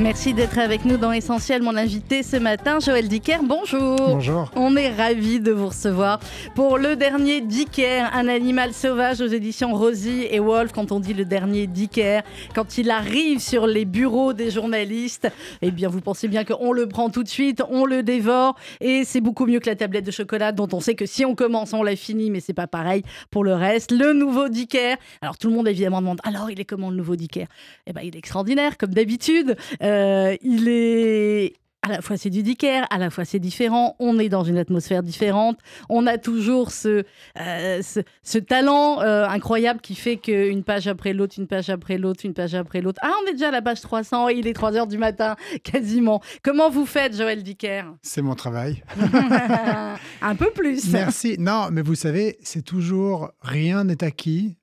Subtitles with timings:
[0.00, 3.38] Merci d'être avec nous dans Essentiel, mon invité ce matin, Joël Dicker.
[3.44, 3.96] Bonjour.
[3.96, 4.50] Bonjour.
[4.56, 6.18] On est ravis de vous recevoir
[6.56, 10.72] pour le dernier Dicker, un animal sauvage aux éditions Rosie et Wolf.
[10.72, 12.22] Quand on dit le dernier Dicker,
[12.56, 15.28] quand il arrive sur les bureaux des journalistes,
[15.62, 19.04] eh bien, vous pensez bien qu'on le prend tout de suite, on le dévore et
[19.04, 21.72] c'est beaucoup mieux que la tablette de chocolat dont on sait que si on commence,
[21.72, 23.92] on l'a fini, mais c'est pas pareil pour le reste.
[23.92, 24.96] Le nouveau Dicker.
[25.22, 27.46] Alors, tout le monde évidemment demande alors, il est comment le nouveau Dicker?
[27.86, 29.56] Eh bien, il est extraordinaire, comme d'habitude.
[29.84, 34.18] Euh, il est à la fois c'est du Dicker, à la fois c'est différent, on
[34.18, 35.58] est dans une atmosphère différente,
[35.90, 37.04] on a toujours ce,
[37.38, 42.24] euh, ce, talent euh, incroyable qui fait qu'une page après l'autre, une page après l'autre,
[42.24, 44.76] une page après l'autre, ah on est déjà à la page 300, il est 3
[44.76, 46.22] heures du matin quasiment.
[46.42, 47.82] Comment vous faites Joël Dicker?
[48.00, 48.82] C'est mon travail.
[50.22, 50.90] Un peu plus.
[50.90, 51.36] Merci.
[51.38, 54.56] Non, mais vous savez, c'est toujours rien n'est acquis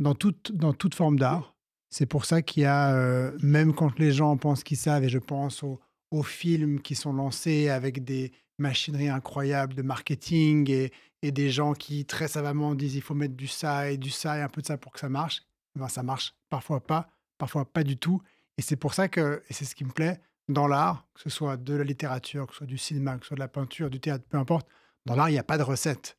[0.00, 1.49] dans toute, dans toute forme d'art.
[1.90, 5.08] C'est pour ça qu'il y a, euh, même quand les gens pensent qu'ils savent, et
[5.08, 5.80] je pense aux,
[6.24, 12.28] films qui sont lancés avec des machineries incroyables de marketing et, des gens qui très
[12.28, 14.78] savamment disent il faut mettre du ça et du ça et un peu de ça
[14.78, 15.42] pour que ça marche.
[15.76, 18.22] Ben, ça marche parfois pas, parfois pas du tout.
[18.56, 20.18] Et c'est pour ça que, et c'est ce qui me plaît,
[20.48, 23.28] dans l'art, que ce soit de la littérature, que ce soit du cinéma, que ce
[23.28, 24.66] soit de la peinture, du théâtre, peu importe,
[25.06, 26.16] dans l'art, il n'y a pas de recette.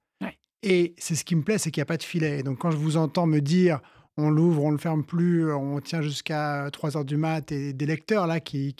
[0.63, 2.39] Et c'est ce qui me plaît, c'est qu'il n'y a pas de filet.
[2.39, 3.81] Et donc quand je vous entends me dire
[4.17, 7.85] on l'ouvre, on le ferme plus, on tient jusqu'à 3 heures du mat et des
[7.85, 8.73] lecteurs là qui,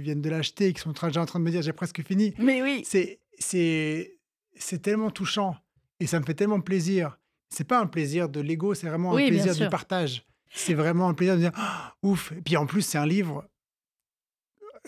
[0.00, 2.34] viennent de l'acheter, qui sont déjà en train de me dire j'ai presque fini.
[2.38, 2.82] Mais oui.
[2.84, 4.18] C'est, c'est,
[4.56, 5.56] c'est tellement touchant
[6.00, 7.18] et ça me fait tellement plaisir.
[7.50, 10.24] C'est pas un plaisir de l'ego, c'est vraiment un plaisir du partage.
[10.52, 12.32] C'est vraiment un plaisir de dire «Ah, ouf.
[12.32, 13.44] Et puis en plus, c'est un livre.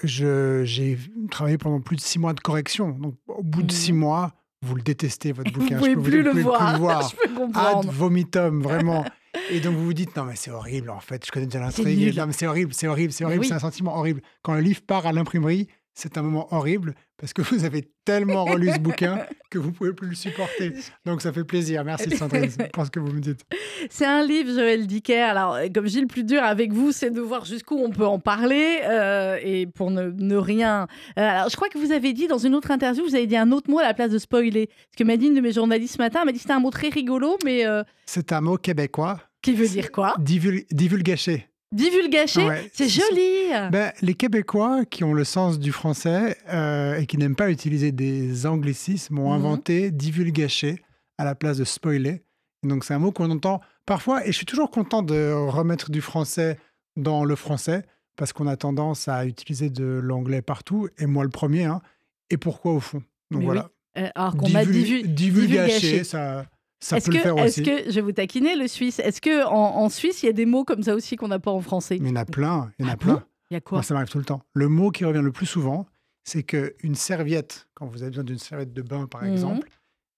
[0.02, 0.98] Je, j'ai
[1.30, 2.90] travaillé pendant plus de six mois de correction.
[2.90, 3.96] Donc au bout de six mmh.
[3.96, 5.78] mois, vous le détestez, votre bouquin.
[5.78, 6.78] Vous ne pouvez plus, le, voir.
[6.78, 7.08] voir.
[7.10, 7.88] Je peux comprendre.
[7.88, 9.04] Ad vomitum, vraiment.
[9.50, 12.16] Et donc vous vous dites, non mais c'est horrible en fait, je connais déjà l'intrigue.
[12.16, 14.20] Non mais c'est horrible, c'est horrible, c'est horrible, c'est un sentiment horrible.
[14.42, 18.44] Quand un livre part à l'imprimerie, c'est un moment horrible parce que vous avez tellement
[18.44, 20.72] relu ce bouquin que vous pouvez plus le supporter.
[21.06, 21.84] Donc ça fait plaisir.
[21.84, 23.40] Merci Sandrine pour ce que vous me dites.
[23.90, 25.20] C'est un livre, Joël Dicker.
[25.20, 28.06] Alors, comme je dis, le plus dur avec vous, c'est de voir jusqu'où on peut
[28.06, 30.88] en parler euh, et pour ne, rien.
[31.18, 33.36] Euh, alors, je crois que vous avez dit dans une autre interview, vous avez dit
[33.36, 34.66] un autre mot à la place de spoiler.
[34.66, 36.88] Parce que Madine de mes journalistes ce matin m'a dit que c'était un mot très
[36.88, 37.66] rigolo, mais.
[37.66, 39.20] Euh, c'est un mot québécois.
[39.42, 40.14] Qui veut dire quoi?
[40.18, 41.51] Divul Divulgacher.
[41.72, 43.48] Divulgacher, c'est joli.
[43.70, 47.92] Ben, les Québécois qui ont le sens du français euh, et qui n'aiment pas utiliser
[47.92, 49.36] des anglicismes ont mhm.
[49.36, 50.82] inventé divulgacher
[51.16, 52.22] à la place de spoiler.
[52.62, 56.00] Donc c'est un mot qu'on entend parfois et je suis toujours content de remettre du
[56.00, 56.58] français
[56.96, 57.84] dans le français
[58.16, 61.64] parce qu'on a tendance à utiliser de l'anglais partout et moi le premier.
[61.64, 61.80] Hein.
[62.30, 63.02] Et pourquoi au fond?
[63.30, 63.70] Donc voilà.
[63.96, 66.46] Euh, alors qu'on a divulgaché, ça
[66.90, 70.26] est-ce que, est-ce que, je vais vous taquiner, le suisse, est-ce que en, Suisse, il
[70.26, 71.96] y a des mots comme ça aussi qu'on n'a pas en français?
[71.96, 73.24] Il y en a plein, il y en a ah plein.
[73.50, 73.82] Il y a quoi?
[73.82, 74.42] Ça m'arrive tout le temps.
[74.54, 75.86] Le mot qui revient le plus souvent,
[76.24, 79.32] c'est qu'une serviette, quand vous avez besoin d'une serviette de bain, par mhm.
[79.32, 79.68] exemple,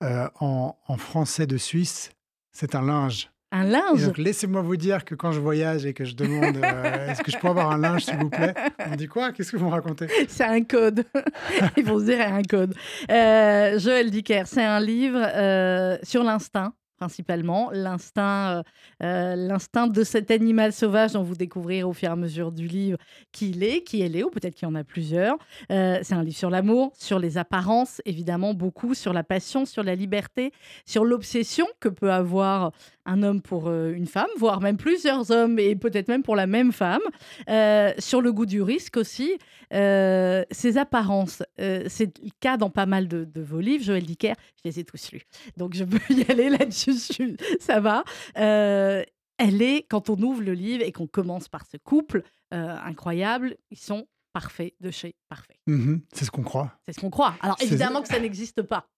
[0.02, 2.10] euh, en, en, français de Suisse,
[2.52, 3.30] c'est un linge.
[3.56, 7.08] Un linge Donc laissez-moi vous dire que quand je voyage et que je demande euh,
[7.10, 8.52] est-ce que je peux avoir un linge s'il vous plaît,
[8.84, 9.30] on me dit quoi?
[9.30, 10.08] Qu'est-ce que vous me racontez?
[10.26, 11.04] C'est un code.
[11.76, 12.74] Ils vont se dire un code.
[13.12, 16.72] Euh, Joël Dicker, c'est un livre euh, sur l'instinct
[17.04, 18.62] principalement, l'instinct,
[19.00, 22.98] l'instinct de cet animal sauvage dont vous découvrirez au fur et à mesure du livre
[23.32, 25.36] qui il est, qui elle est, ou peut-être qu'il y en a plusieurs.
[25.68, 29.94] c'est un livre sur l'amour, sur les apparences, évidemment beaucoup, sur la passion, sur la
[29.94, 30.52] liberté,
[30.86, 32.72] sur l'obsession que peut avoir
[33.06, 36.46] un homme pour euh, une femme, voire même plusieurs hommes et peut-être même pour la
[36.46, 37.02] même femme.
[37.50, 39.38] Euh, sur le goût du risque aussi,
[39.72, 43.84] euh, ses apparences, c'est le cas dans pas mal de, vos livres.
[43.84, 45.22] Joël Dicker, je les ai tous lus,
[45.56, 46.93] donc je peux y aller là-dessus,
[47.60, 48.04] ça va.
[48.34, 53.78] elle est, quand on ouvre le livre et qu'on commence par ce couple incroyable, ils
[53.78, 55.56] sont parfaits de chez parfaits.
[55.66, 56.76] Mmh c'est ce qu'on croit.
[56.84, 57.36] C'est ce qu'on croit.
[57.40, 58.88] Alors évidemment que ça n'existe pas.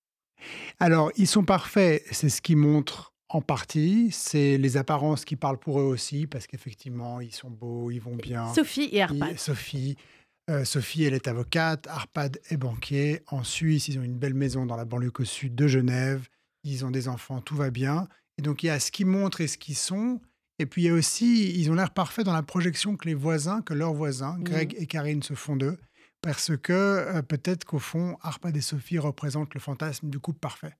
[0.80, 5.58] Alors, ils sont parfaits, c'est ce qui montre en partie, c'est les apparences qui parlent
[5.58, 8.52] pour eux aussi, parce qu'effectivement, ils sont beaux, ils vont bien.
[8.54, 9.38] Sophie et Arpad.
[9.38, 9.96] Sophie,
[10.48, 13.22] euh, Sophie, elle est avocate, Arpad est banquier.
[13.26, 16.28] En Suisse, ils ont une belle maison dans la banlieue au sud de Genève.
[16.66, 18.08] Ils ont des enfants, tout va bien.
[18.38, 20.20] Et donc, il y a ce qu'ils montrent et ce qu'ils sont.
[20.58, 23.14] Et puis, il y a aussi, ils ont l'air parfaits dans la projection que les
[23.14, 24.82] voisins, que leurs voisins, Greg mmh.
[24.82, 25.78] et Karine, se font d'eux.
[26.22, 30.76] Parce que euh, peut-être qu'au fond, Arpad et Sophie représentent le fantasme du couple parfait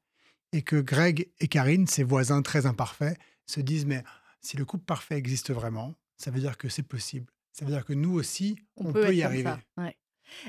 [0.52, 4.02] et que Greg et Karine, ses voisins très imparfaits, se disent mais
[4.40, 7.26] si le couple parfait existe vraiment, ça veut dire que c'est possible.
[7.52, 9.54] Ça veut dire que nous aussi, on, peut, y arriver.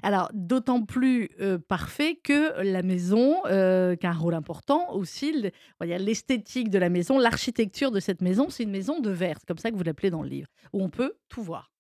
[0.04, 5.42] Alors, d'autant plus euh, parfait que la maison, euh, qui a un rôle important aussi,
[5.42, 5.52] le-
[5.84, 9.10] il y a l'esthétique de la maison, l'architecture de cette maison, c'est une maison de
[9.10, 11.72] verre, c'est comme ça que vous l'appelez dans le livre, où on peut tout voir.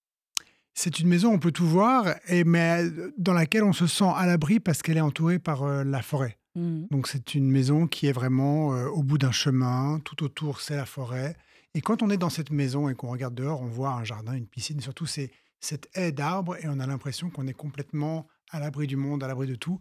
[0.73, 2.83] C'est une maison, on peut tout voir, et, mais
[3.17, 6.37] dans laquelle on se sent à l'abri parce qu'elle est entourée par euh, la forêt.
[6.55, 6.87] Mhm.
[6.91, 10.75] Donc c'est une maison qui est vraiment euh, au bout d'un chemin, tout autour c'est
[10.75, 11.35] la forêt.
[11.73, 14.33] Et quand on est dans cette maison et qu'on regarde dehors, on voit un jardin,
[14.33, 18.27] une piscine, et surtout c'est cette haie d'arbres et on a l'impression qu'on est complètement
[18.51, 19.79] à l'abri du monde, à l'abri de tout.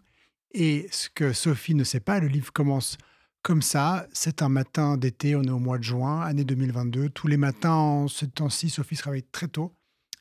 [0.52, 2.96] Et ce que Sophie ne sait pas, le livre commence
[3.42, 4.06] comme ça.
[4.12, 7.10] C'est un matin d'été, on est au mois de juin, année 2022.
[7.10, 9.74] Tous les matins, en ce temps-ci, Sophie se réveille très tôt.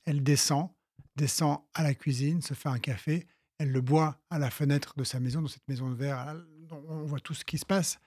[0.05, 0.69] Elle descend,
[1.15, 3.25] descend à la cuisine, se fait un café.
[3.57, 6.35] Elle le boit à la fenêtre de sa maison, dans cette maison de verre.
[6.69, 7.99] On voit tout ce qui se passe.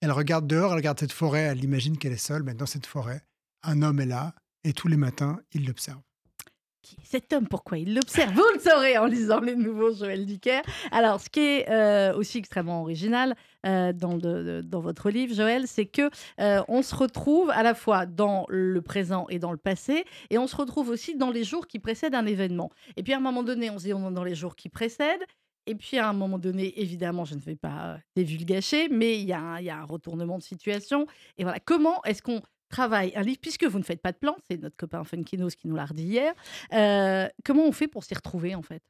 [0.00, 2.86] Elle regarde dehors, elle regarde cette forêt, elle imagine qu'elle est seule, mais dans cette
[2.86, 3.22] forêt,
[3.62, 6.02] un homme est là et tous les matins, il l'observe.
[7.02, 8.32] Cet homme, pourquoi il l'observe?
[8.34, 10.62] Vous le saurez en lisant les nouveaux Joël Dicker.
[10.90, 13.34] Alors, ce qui est euh, aussi extrêmement original
[13.66, 16.10] euh, dans, votre livre, Joël, c'est que
[16.40, 20.38] euh, on se retrouve à la fois dans le présent et dans le passé, et
[20.38, 22.70] on se retrouve aussi dans les jours qui précèdent un événement.
[22.96, 24.68] Et puis à un moment donné, on se dit on est dans les jours qui
[24.68, 25.24] précèdent.
[25.68, 29.32] Et puis à un moment donné, évidemment, je ne vais pas divulgacher, mais il y
[29.32, 31.06] a un retournement de situation.
[31.38, 34.36] Et voilà, comment est-ce qu'on travaille un livre, puisque vous ne faites pas de plan,
[34.48, 36.34] c'est notre copain Funkinos qui nous l'a redit hier,
[36.72, 38.82] euh, comment on fait pour s'y retrouver en fait?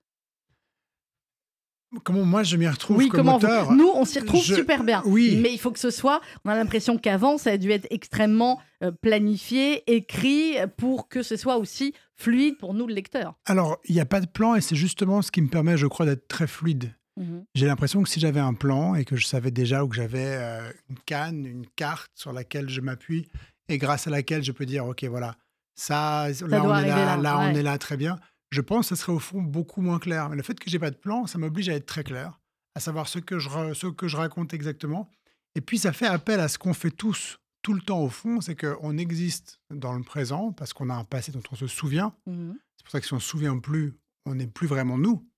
[2.05, 5.03] Comment moi je m'y retrouve Oui, comme vous- Nous, on s'y retrouve je- super bien.
[5.07, 5.39] oui.
[5.41, 8.61] Mais il faut que ce soit, on a l'impression qu'avant, ça a dû être extrêmement
[8.83, 13.39] euh, planifié, écrit, pour que ce soit aussi fluide pour nous, le lecteur.
[13.47, 15.87] Alors, il n'y a pas de plan et c'est justement ce qui me permet, je
[15.87, 16.93] crois, d'être très fluide.
[17.17, 17.47] Mhm.
[17.55, 20.27] J'ai l'impression que si j'avais un plan et que je savais déjà ou que j'avais
[20.37, 23.29] euh, une canne, une carte sur laquelle je m'appuie
[23.69, 25.37] et grâce à laquelle je peux dire, OK, voilà,
[25.75, 27.61] ça, là, on est là, là, là, on ouais.
[27.61, 28.19] est là, très bien.
[28.51, 30.29] Je pense que ce serait au fond beaucoup moins clair.
[30.31, 32.41] Mais le fait que j'ai pas de plan, ça m'oblige à être très clair,
[32.75, 35.11] à savoir ce que je, ce que je raconte exactement.
[35.55, 38.41] Et puis, ça fait appel à ce qu'on fait tous, tout le temps au fond,
[38.41, 42.15] c'est qu'on existe dans le présent parce qu'on a un passé dont on se souvient.
[42.27, 42.57] Mhm.
[42.77, 45.29] C'est pour ça que si on ne se souvient plus, on n'est plus vraiment nous.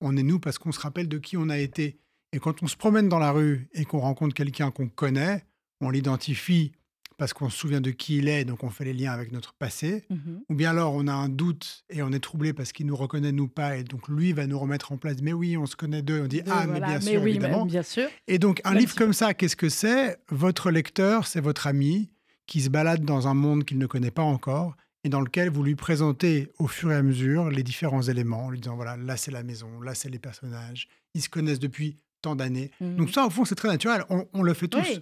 [0.00, 1.98] On est nous parce qu'on se rappelle de qui on a été.
[2.32, 5.46] Et quand on se promène dans la rue et qu'on rencontre quelqu'un qu'on connaît,
[5.80, 6.72] on l'identifie
[7.18, 9.52] parce qu'on se souvient de qui il est, donc on fait les liens avec notre
[9.52, 10.04] passé.
[10.08, 10.40] Mhm.
[10.48, 13.32] Ou bien alors on a un doute et on est troublé parce qu'il nous reconnaît
[13.32, 15.16] nous pas et donc lui va nous remettre en place.
[15.22, 16.22] Mais oui, on se connaît d'eux.
[16.24, 16.86] On dit De- ah voilà.
[16.86, 17.66] mais bien sûr oui, évidemment.
[17.66, 18.08] bien sûr.
[18.28, 20.18] Et donc, un Même livre si- comme ça, qu'est-ce que c'est?
[20.30, 22.08] Votre lecteur, c'est votre ami
[22.46, 24.74] qui se balade dans un monde qu'il ne connaît pas encore
[25.04, 28.50] et dans lequel vous lui présentez au fur et à mesure les différents éléments, en
[28.50, 31.96] lui disant voilà, là c'est la maison, là c'est les personnages, ils se connaissent depuis
[32.22, 32.70] tant d'années.
[32.80, 32.96] Mhm.
[32.96, 34.80] Donc ça, au fond, c'est très naturel, on, on le fait tous.
[34.88, 35.00] Oui.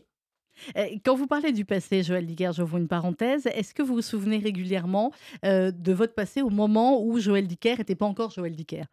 [0.77, 4.03] Euh, Quand vous parlez du passé, Joël Dicker, j'ouvre une parenthèse, est-ce que vous vous
[4.03, 5.13] souvenez régulièrement
[5.45, 8.85] euh, de votre passé au moment où Joël Dicker n'était pas encore Joël Dicker?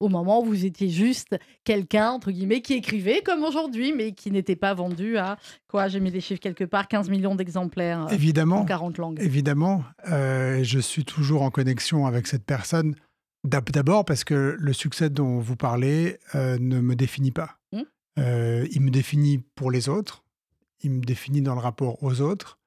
[0.00, 4.30] Au moment où vous étiez juste quelqu'un, entre guillemets, qui écrivait comme aujourd'hui, mais qui
[4.30, 5.36] n'était pas vendu à,
[5.66, 9.18] quoi, j'ai mis les chiffres quelque part, 15 millions d'exemplaires euh, Évidemment, en 40 langues.
[9.20, 12.94] évidemment, euh, je suis toujours en connexion avec cette personne.
[13.44, 17.56] D'ab- D'abord parce que le succès dont vous parlez ne me définit pas.
[18.20, 20.24] Euh, il me définit pour les autres,
[20.82, 22.58] il me définit dans le rapport aux autres,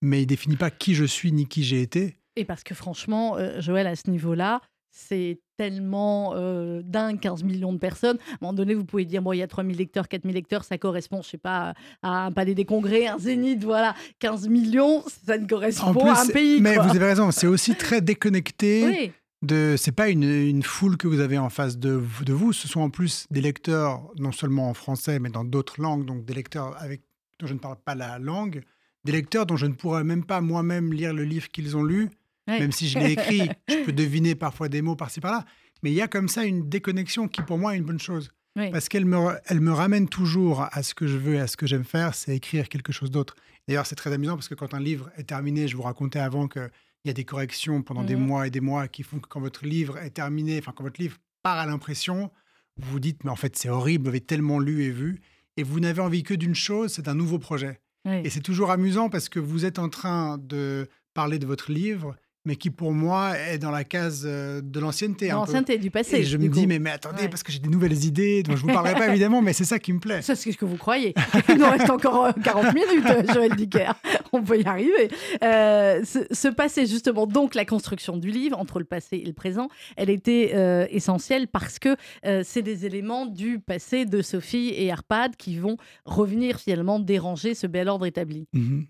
[0.00, 2.16] mais il définit pas qui je suis ni qui j'ai été.
[2.36, 4.60] Et parce que franchement, euh, Joël, à ce niveau-là,
[4.90, 8.16] c'est tellement euh, dingue, 15 millions de personnes.
[8.16, 10.22] À un moment donné, vous pouvez dire, bon, il y a 3 000 lecteurs, 4
[10.22, 13.94] 000 lecteurs, ça correspond, je sais pas, à un palais des congrès, un zénith, voilà.
[14.20, 16.60] 15 millions, ça ne correspond à un pays.
[16.60, 16.84] mais quoi.
[16.84, 18.84] vous avez raison, c'est aussi très déconnecté.
[18.86, 19.12] Oui,
[19.42, 22.66] de c'est pas une, une foule que vous avez en face de, de vous, ce
[22.66, 26.34] sont en plus des lecteurs non seulement en français mais dans d'autres langues, donc des
[26.34, 27.02] lecteurs avec
[27.38, 28.62] dont je ne parle pas la langue,
[29.04, 32.08] des lecteurs dont je ne pourrais même pas moi-même lire le livre qu'ils ont lu,
[32.48, 32.58] oui.
[32.60, 35.44] même si je l'ai écrit, je peux deviner parfois des mots par-ci par-là,
[35.82, 38.30] mais il y a comme ça une déconnexion qui pour moi est une bonne chose
[38.56, 38.70] Oui.
[38.70, 41.56] parce qu'elle me, elle me ramène toujours à ce que je veux et à ce
[41.56, 43.36] que j'aime faire, c'est écrire quelque chose d'autre.
[43.68, 46.48] D'ailleurs, c'est très amusant parce que quand un livre est terminé, je vous racontais avant
[46.48, 46.70] qu'il
[47.04, 48.26] y a des corrections pendant des Mhm.
[48.26, 51.00] mois et des mois qui font que quand votre livre est terminé, enfin quand votre
[51.00, 52.30] livre part à l'impression,
[52.78, 55.20] vous vous dites, mais en fait c'est horrible, vous avez tellement lu et vu,
[55.58, 57.80] et vous n'avez envie que d'une chose, c'est un nouveau projet.
[58.06, 58.20] oui.
[58.24, 62.14] Et c'est toujours amusant parce que vous êtes en train de parler de votre livre,
[62.48, 65.28] mais qui pour moi est dans la case euh, de l'ancienneté.
[65.28, 66.16] L'ancienneté du passé.
[66.16, 67.28] Et je du me dis, mais, mais attendez, Ouais.
[67.28, 69.78] parce que j'ai des nouvelles idées dont je vous parlerai pas évidemment, mais c'est ça
[69.78, 70.22] qui me plaît.
[70.22, 71.12] Ça, c'est ce que vous croyez.
[71.50, 73.92] Il nous reste encore euh, 40 minutes, euh, Joël Dicker.
[74.32, 75.10] On peut y arriver.
[75.44, 79.34] Euh, ce, ce passé, justement, donc la construction du livre, entre le passé et le
[79.34, 84.72] présent, elle était euh, essentielle parce que euh, c'est des éléments du passé de Sophie
[84.74, 85.76] et Arpad qui vont
[86.06, 88.46] revenir finalement déranger ce bel ordre établi.
[88.54, 88.86] Mhm.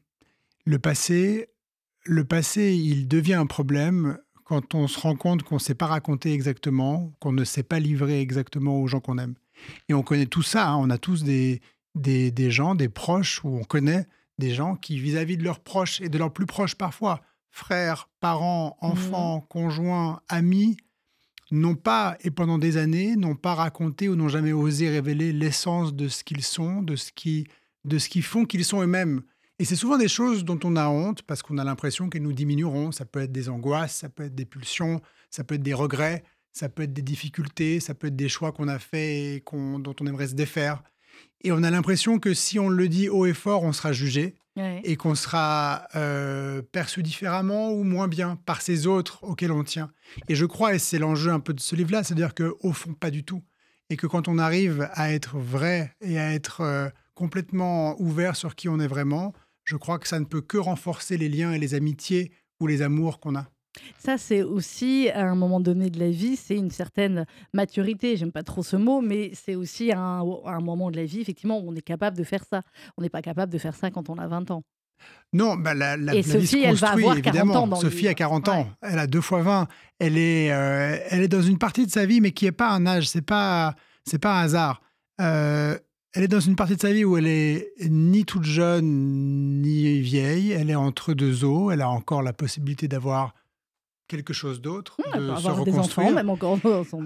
[0.65, 1.49] Le passé,
[2.09, 5.87] le passé, il devient un problème quand on se rend compte qu'on ne sait pas
[5.87, 9.35] raconter exactement, qu'on ne sait pas livrer exactement aux gens qu'on aime.
[9.89, 10.77] Et on connaît tout ça, hein.
[10.77, 11.61] on a tous des,
[11.95, 14.07] des, des, gens, des proches, où on connaît
[14.39, 18.79] des gens qui, vis-à-vis de leurs proches et de leurs plus proches parfois, frères, parents,
[18.81, 20.79] enfants, conjoints, amis,
[21.51, 25.95] n'ont pas, et pendant des années, n'ont pas raconté ou n'ont jamais osé révéler l'essence
[25.95, 27.47] de ce qu'ils sont, de ce qui,
[27.85, 29.23] de ce qui font qu'ils sont eux-mêmes.
[29.59, 32.33] Et c'est souvent des choses dont on a honte parce qu'on a l'impression qu'elles nous
[32.33, 32.93] diminueront.
[32.93, 35.01] Ça peut être des angoisses, ça peut être des pulsions,
[35.31, 36.23] ça peut être des regrets,
[36.53, 39.97] ça peut être des difficultés, ça peut être des choix qu'on a faits et dont
[40.01, 40.83] on aimerait se défaire.
[41.43, 44.37] Et on a l'impression que si on le dit haut et fort, on sera jugé
[44.83, 49.91] et qu'on sera euh, perçu différemment ou moins bien par ces autres auxquels on tient.
[50.29, 53.11] Et je crois, et c'est l'enjeu un peu de ce livre-là, c'est-à-dire qu'au fond, pas
[53.11, 53.43] du tout.
[53.91, 58.57] Et que quand on arrive à être vrai et à être euh, complètement ouvert sur
[58.57, 59.33] qui on est vraiment,
[59.69, 62.81] je crois que ça ne peut que renforcer les liens et les amitiés ou les
[62.81, 63.47] amours qu'on a.
[63.99, 68.17] Ça, c'est aussi, à un moment donné de la vie, c'est une certaine maturité.
[68.17, 71.61] J'aime pas trop ce mot, mais c'est aussi un, un, moment de la vie, effectivement,
[71.61, 72.63] où on est capable de faire ça.
[72.97, 74.63] On n'est pas capable de faire ça quand on a 20 ans.
[75.35, 77.67] Non, bah la, la, Et Sophie, elle va avoir 40 ans.
[77.69, 78.63] Dans Sophie a 40 ans.
[78.63, 78.89] Ouais.
[78.91, 79.69] Elle a deux fois 20.
[79.99, 82.71] Elle est, euh, elle est dans une partie de sa vie, mais qui n'est pas
[82.71, 83.07] un âge.
[83.07, 84.81] C'est pas, c'est pas un hasard.
[85.21, 85.79] Euh,
[86.19, 90.01] elle est dans une partie de sa vie où elle est ni toute jeune ni
[90.01, 90.51] vieille.
[90.51, 91.71] Elle est entre deux eaux.
[91.71, 93.35] Elle a encore la possibilité d'avoir
[94.09, 95.75] quelque chose d'autre, mmh, de se avoir reconstruire.
[95.75, 96.59] des enfants, même encore.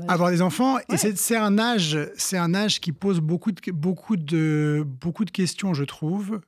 [0.08, 0.84] Avoir des enfants, Ouais.
[0.88, 5.26] et c'est c'est un âge, c'est un âge qui pose beaucoup de beaucoup de beaucoup
[5.26, 6.40] de questions, je trouve,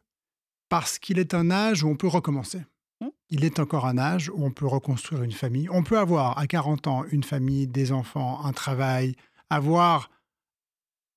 [0.70, 2.62] parce qu'il est un âge où on peut recommencer.
[3.02, 3.08] Mmh.
[3.28, 5.68] Il est encore un âge où on peut reconstruire une famille.
[5.70, 9.16] On peut avoir à 40 ans une famille, des enfants, un travail,
[9.50, 10.08] avoir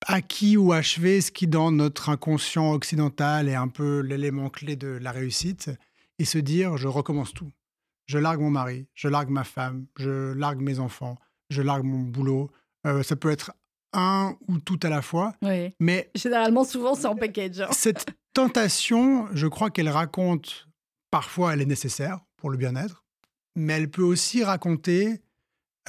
[0.06, 4.88] acquis ou achevé ce qui dans notre inconscient occidental est un peu l'élément clé de
[4.88, 5.72] la réussite
[6.20, 7.52] et se dire je recommence tout.
[8.06, 11.18] Je largue mon mari, je largue ma femme, je largue mes enfants,
[11.50, 12.50] je largue mon boulot.
[12.86, 13.52] Euh, ça peut être
[13.94, 15.74] un ou tout à la fois, Oui.
[15.80, 17.62] mais Généralement, souvent, c'est en package.
[17.62, 17.68] hein.
[17.72, 20.68] cette tentation, je crois qu'elle raconte,
[21.12, 23.04] parfois elle est nécessaire pour le bien-être,
[23.56, 25.22] mais elle peut aussi raconter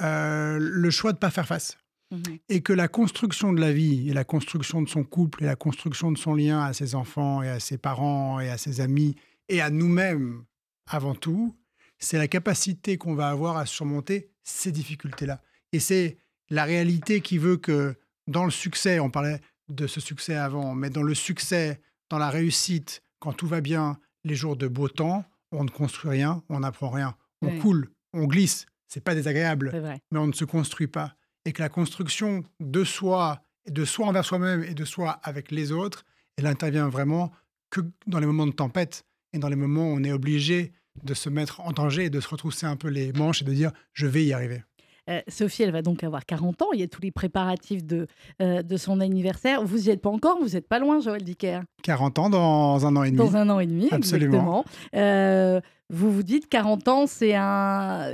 [0.01, 1.77] euh, le choix de ne pas faire face.
[2.11, 2.39] Mhm.
[2.49, 5.55] Et que la construction de la vie, et la construction de son couple, et la
[5.55, 9.15] construction de son lien à ses enfants, et à ses parents, et à ses amis,
[9.47, 10.43] et à nous-mêmes
[10.87, 11.55] avant tout,
[11.99, 15.41] c'est la capacité qu'on va avoir à surmonter ces difficultés-là.
[15.71, 16.17] Et c'est
[16.49, 17.95] la réalité qui veut que
[18.27, 22.29] dans le succès, on parlait de ce succès avant, mais dans le succès, dans la
[22.31, 26.61] réussite, quand tout va bien, les jours de beau temps, on ne construit rien, on
[26.61, 27.15] n'apprend rien.
[27.43, 27.59] On Oui.
[27.59, 28.65] coule, on glisse.
[28.87, 29.71] C'est pas désagréable,
[30.11, 31.15] mais on ne se construit pas.
[31.45, 35.71] Et que la construction de soi, de soi envers soi-même et de soi avec les
[35.71, 36.05] autres,
[36.37, 37.31] elle intervient vraiment
[37.69, 41.13] que dans les moments de tempête et dans les moments où on est obligé de
[41.13, 43.71] se mettre en danger et de se retrousser un peu les manches et de dire
[43.93, 44.63] je vais y arriver.
[45.09, 46.67] Euh, Sophie, elle va donc avoir 40 ans.
[46.73, 48.07] Il y a tous les préparatifs de,
[48.41, 49.63] euh, de son anniversaire.
[49.63, 51.61] Vous n'y êtes pas encore, vous n'êtes pas loin, Joël Dicker.
[51.83, 53.17] 40 ans dans un an et demi.
[53.17, 54.63] Dans un an et demi, Absolument.
[54.63, 54.65] exactement.
[54.95, 55.61] Euh,
[55.91, 58.11] vous vous dites 40 ans, c'est un.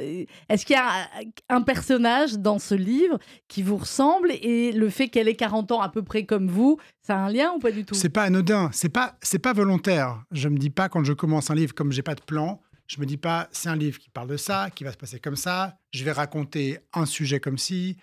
[0.48, 1.10] Est-ce qu'il y a
[1.50, 5.82] un personnage dans ce livre qui vous ressemble et le fait qu'elle ait 40 ans
[5.82, 7.94] à peu près comme vous, ça a un lien ou pas du tout?
[7.94, 10.24] C'est pas anodin, c'est pas c'est pas volontaire.
[10.32, 13.00] Je me dis pas quand je commence un livre comme j'ai pas de plan, je
[13.00, 15.36] me dis pas c'est un livre qui parle de ça, qui va se passer comme
[15.36, 17.98] ça, je vais raconter un sujet comme si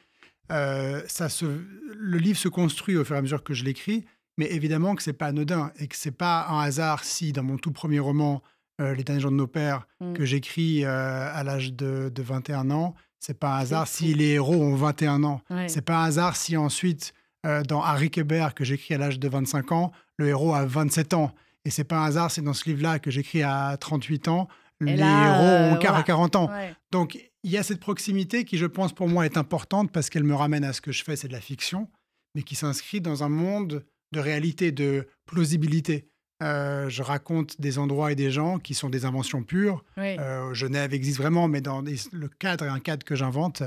[0.50, 4.04] Euh, ça se le livre se construit au fur et à mesure que je l'écris,
[4.36, 7.56] mais évidemment que c'est pas anodin et que c'est pas un hasard si dans mon
[7.58, 8.42] tout premier roman
[8.80, 10.12] euh, Les derniers jours de nos pères Mm.
[10.14, 14.30] que j'écris euh, à l'âge de, de 21 ans, c'est pas un hasard si les
[14.32, 15.40] héros ont 21 ans.
[15.48, 15.68] Ouais.
[15.68, 17.14] C'est pas un hasard si ensuite,
[17.46, 21.14] euh, dans Harry Kébert, que j'écris à l'âge de 25 ans, le héros a 27
[21.14, 21.32] ans.
[21.64, 24.48] Et c'est pas un hasard si dans ce livre-là, que j'écris à 38 ans,
[24.84, 26.02] les là, héros euh, ont quar- voilà.
[26.02, 26.50] 40 ans.
[26.50, 26.74] Ouais.
[26.90, 30.24] Donc, il y a cette proximité qui, je pense, pour moi, est importante parce qu'elle
[30.24, 31.88] me ramène à ce que je fais, c'est de la fiction,
[32.34, 36.08] mais qui s'inscrit dans un monde de réalité, de plausibilité.
[36.42, 39.84] Euh, je raconte des endroits et des gens qui sont des inventions pures.
[39.96, 40.16] Ouais.
[40.20, 43.62] Euh, Genève existe vraiment, mais dans des- le cadre est un cadre que j'invente.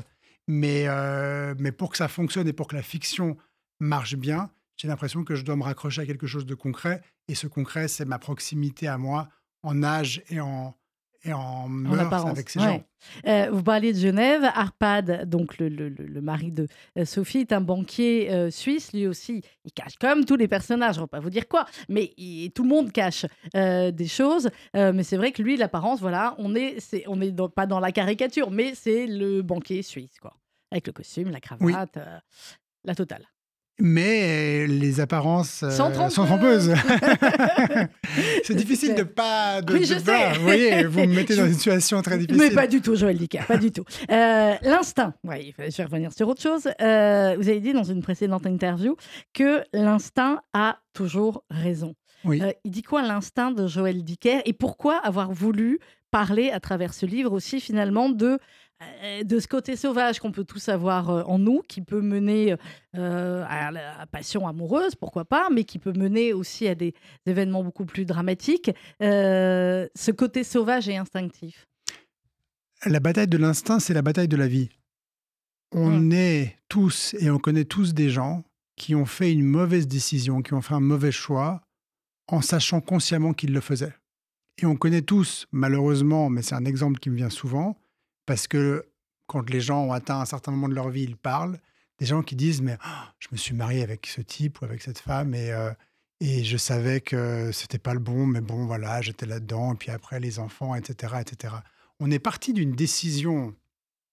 [0.48, 3.36] Mais, euh, mais pour que ça fonctionne et pour que la fiction
[3.80, 7.02] marche bien, j'ai l'impression que je dois me raccrocher à quelque chose de concret.
[7.28, 9.28] Et ce concret, c'est ma proximité à moi
[9.64, 10.76] en âge et en,
[11.26, 12.66] et en apparence, avec ces ouais.
[12.66, 12.84] gens.
[13.28, 14.44] Euh, vous parliez de Genève.
[14.44, 16.68] Arpad, donc le, le- le- le mari de
[16.98, 18.94] euh, Sophie, est un banquier euh, suisse.
[18.94, 20.96] Lui aussi, il cache comme tous les personnages.
[20.96, 24.08] Je ne vais pas vous dire quoi, mais il- tout le monde cache euh, des
[24.08, 24.50] choses.
[24.74, 26.78] Mais c'est vrai que lui, l'apparence, voilà, on est,
[27.08, 30.34] on est dans- pas dans la caricature, mais c'est le banquier suisse, quoi,
[30.72, 31.98] avec le costume, la cravate,
[32.84, 33.26] la totale.
[33.80, 35.92] Mais les apparences euh, Sont
[36.26, 36.74] trompeuses.
[38.44, 39.62] c'est difficile de pas.
[39.62, 40.38] De, Oui, de je pas- sais.
[40.38, 42.42] Vous voyez, vous me mettez dans une situation très difficile.
[42.42, 43.84] Mais pas du tout, Joël Dicker, pas du tout.
[44.12, 46.68] Euh, L'instinct, ouais, je vais revenir sur autre chose.
[46.82, 48.96] Euh, vous avez dit dans une précédente interview
[49.34, 51.94] que l'instinct a toujours raison.
[52.24, 52.42] Oui.
[52.42, 55.80] Euh, il dit quoi l'instinct de Joël Dicker et pourquoi avoir voulu
[56.12, 58.38] parler à travers ce livre aussi finalement de, euh,
[59.24, 62.56] de ce côté sauvage qu'on peut tous avoir euh, en nous, qui peut mener
[62.96, 66.94] euh, à la passion amoureuse, pourquoi pas, mais qui peut mener aussi à des
[67.26, 68.72] événements beaucoup plus dramatiques.
[69.02, 71.68] Euh, ce côté sauvage et instinctif.
[72.86, 74.70] La bataille de l'instinct, c'est la bataille de la vie.
[75.72, 78.44] On est tous et on connaît tous des gens
[78.76, 81.62] qui ont fait une mauvaise décision, qui ont fait un mauvais choix
[82.28, 83.96] en sachant consciemment qu'ils le faisaient.
[84.62, 87.78] Et on connaît tous, malheureusement, mais c'est un exemple qui me vient souvent,
[88.26, 88.86] parce que
[89.28, 91.60] quand les gens ont atteint un certain moment de leur vie, ils parlent,
[92.00, 94.82] des gens qui disent mais oh, je me suis marié avec ce type ou avec
[94.82, 95.72] cette femme et euh,
[96.22, 99.74] et je savais que c'était pas le bon, mais bon voilà, j'étais là-dedans.
[99.74, 101.56] Et puis après les enfants, etc., etc.
[102.00, 103.54] On est parti d'une décision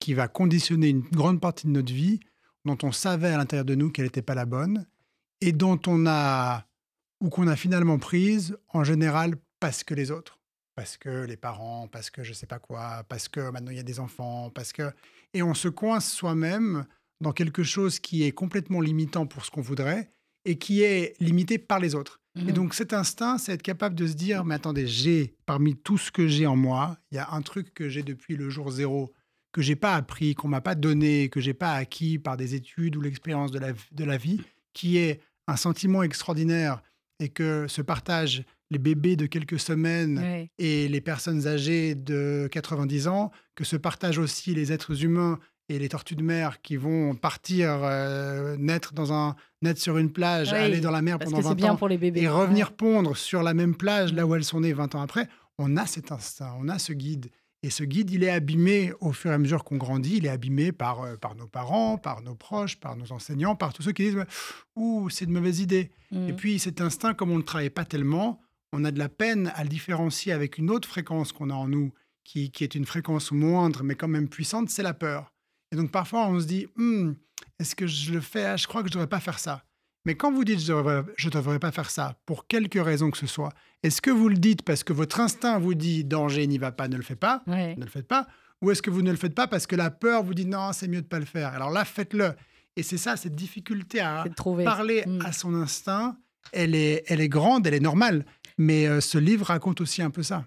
[0.00, 2.18] qui va conditionner une grande partie de notre vie,
[2.64, 4.86] dont on savait à l'intérieur de nous qu'elle n'était pas la bonne,
[5.40, 6.66] et dont on a
[7.20, 10.40] ou qu'on a finalement prise en général parce que les autres,
[10.74, 13.80] parce que les parents, parce que je sais pas quoi, parce que maintenant il y
[13.80, 14.90] a des enfants, parce que
[15.34, 16.86] et on se coince soi-même
[17.20, 20.10] dans quelque chose qui est complètement limitant pour ce qu'on voudrait
[20.44, 22.20] et qui est limité par les autres.
[22.34, 22.48] Mhm.
[22.48, 25.98] Et donc cet instinct, c'est être capable de se dire, mais attendez, j'ai parmi tout
[25.98, 28.70] ce que j'ai en moi, il y a un truc que j'ai depuis le jour
[28.70, 29.12] zéro,
[29.52, 32.96] que j'ai pas appris, qu'on m'a pas donné, que j'ai pas acquis par des études
[32.96, 34.40] ou l'expérience de la, de la vie,
[34.72, 36.82] qui est un sentiment extraordinaire
[37.20, 43.06] et que se partagent les bébés de quelques semaines et les personnes âgées de 90
[43.08, 45.38] ans, que se partagent aussi les êtres humains
[45.68, 50.10] et les tortues de mer qui vont partir euh, naître dans un naître sur une
[50.10, 52.20] plage, Oui, aller dans la mer pendant que c'est 20 bien ans pour les bébés.
[52.22, 54.28] et revenir pondre sur la même plage là Mm.
[54.28, 57.30] où elles sont nées 20 ans après, on a cet instinct, on a ce guide.
[57.64, 60.30] Et ce guide, il est abîmé au fur et à mesure qu'on grandit, il est
[60.30, 63.92] abîmé par, euh, par nos parents, par nos proches, par nos enseignants, par tous ceux
[63.92, 64.18] qui disent
[64.74, 65.90] Ouh, c'est une mauvaise idée.
[66.10, 66.36] Et Mm.
[66.36, 68.40] puis cet instinct, comme on ne le travaille pas tellement,
[68.72, 71.68] on a de la peine à le différencier avec une autre fréquence qu'on a en
[71.68, 71.92] nous,
[72.24, 75.32] qui, qui est une fréquence moindre mais quand même puissante, c'est la peur.
[75.72, 77.12] Et donc parfois on se dit, Hmm,
[77.58, 78.44] est-ce que je le fais?
[78.46, 79.64] Ah, Je crois que je ne devrais pas faire ça.
[80.04, 83.26] Mais quand vous dites je ne devrais pas faire ça, pour quelque raison que ce
[83.26, 86.72] soit, est-ce que vous le dites parce que votre instinct vous dit danger, n'y va
[86.72, 87.76] pas, ne le fais pas, Ouais.
[87.76, 88.26] ne le faites pas,
[88.62, 90.72] ou est-ce que vous ne le faites pas parce que la peur vous dit non,
[90.72, 91.48] c'est mieux de pas le faire?
[91.52, 92.32] Alors là, faites-le.
[92.76, 94.24] Et c'est ça, cette difficulté à
[94.64, 95.20] parler Mm.
[95.24, 96.16] à son instinct,
[96.52, 98.24] elle est, elle est grande, elle est normale.
[98.58, 100.44] Mais euh, ce livre raconte aussi un peu ça.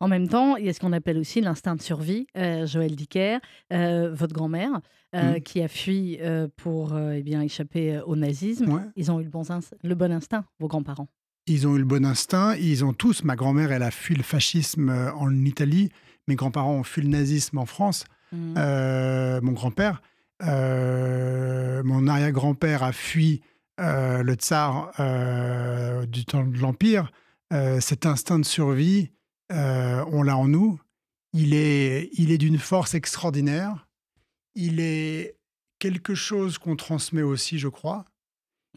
[0.00, 2.26] En même temps, il y a ce qu'on appelle aussi l'instinct de survie.
[2.36, 3.38] Euh, Joël Dicker,
[3.72, 4.80] euh, votre grand-mère,
[5.14, 5.40] euh, Mm.
[5.40, 6.18] qui a fui
[6.56, 8.82] pour eh bien, échapper au nazisme, Ouais.
[8.96, 11.08] ils ont eu le bon, ins- le bon instinct, vos grands-parents.
[11.46, 14.24] Ils ont eu le bon instinct, ils ont tous, ma grand-mère, elle a fui le
[14.24, 15.90] fascisme en Italie,
[16.28, 18.54] mes grands-parents ont fui le nazisme en France, Mm.
[19.42, 20.02] Mon grand-père,
[21.84, 23.40] mon arrière-grand-père a fui
[23.78, 24.90] le tsar
[26.08, 27.10] du temps de l'Empire.
[27.52, 29.12] Euh, cet instinct de survie,
[29.52, 30.80] euh, on l'a en nous.
[31.32, 33.86] Il est, il est d'une force extraordinaire.
[34.54, 35.36] Il est
[35.78, 38.04] quelque chose qu'on transmet aussi, je crois.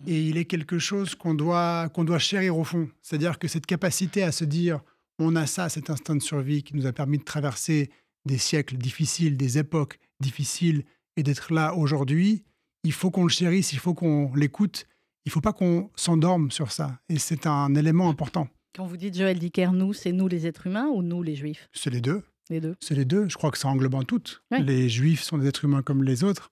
[0.07, 2.89] Et il est quelque chose qu'on doit, qu'on doit chérir au fond.
[3.01, 4.81] C'est-à-dire que cette capacité à se dire,
[5.19, 7.89] on a ça, cet instinct de survie qui nous a permis de traverser
[8.25, 10.85] des siècles difficiles, des époques difficiles,
[11.17, 12.43] et d'être là aujourd'hui,
[12.83, 14.85] il faut qu'on le chérisse, il faut qu'on l'écoute,
[15.25, 16.99] il faut pas qu'on s'endorme sur ça.
[17.09, 18.47] Et c'est un élément important.
[18.79, 21.67] Quand vous dites Joël Dicker, nous, c'est nous les êtres humains ou nous les juifs?
[21.73, 22.23] C'est les deux.
[22.49, 22.77] Les deux.
[22.79, 23.27] C'est les deux.
[23.27, 24.03] Je crois que ça englobe en.
[24.51, 24.63] Ouais.
[24.63, 26.49] Les juifs sont des êtres humains comme les autres.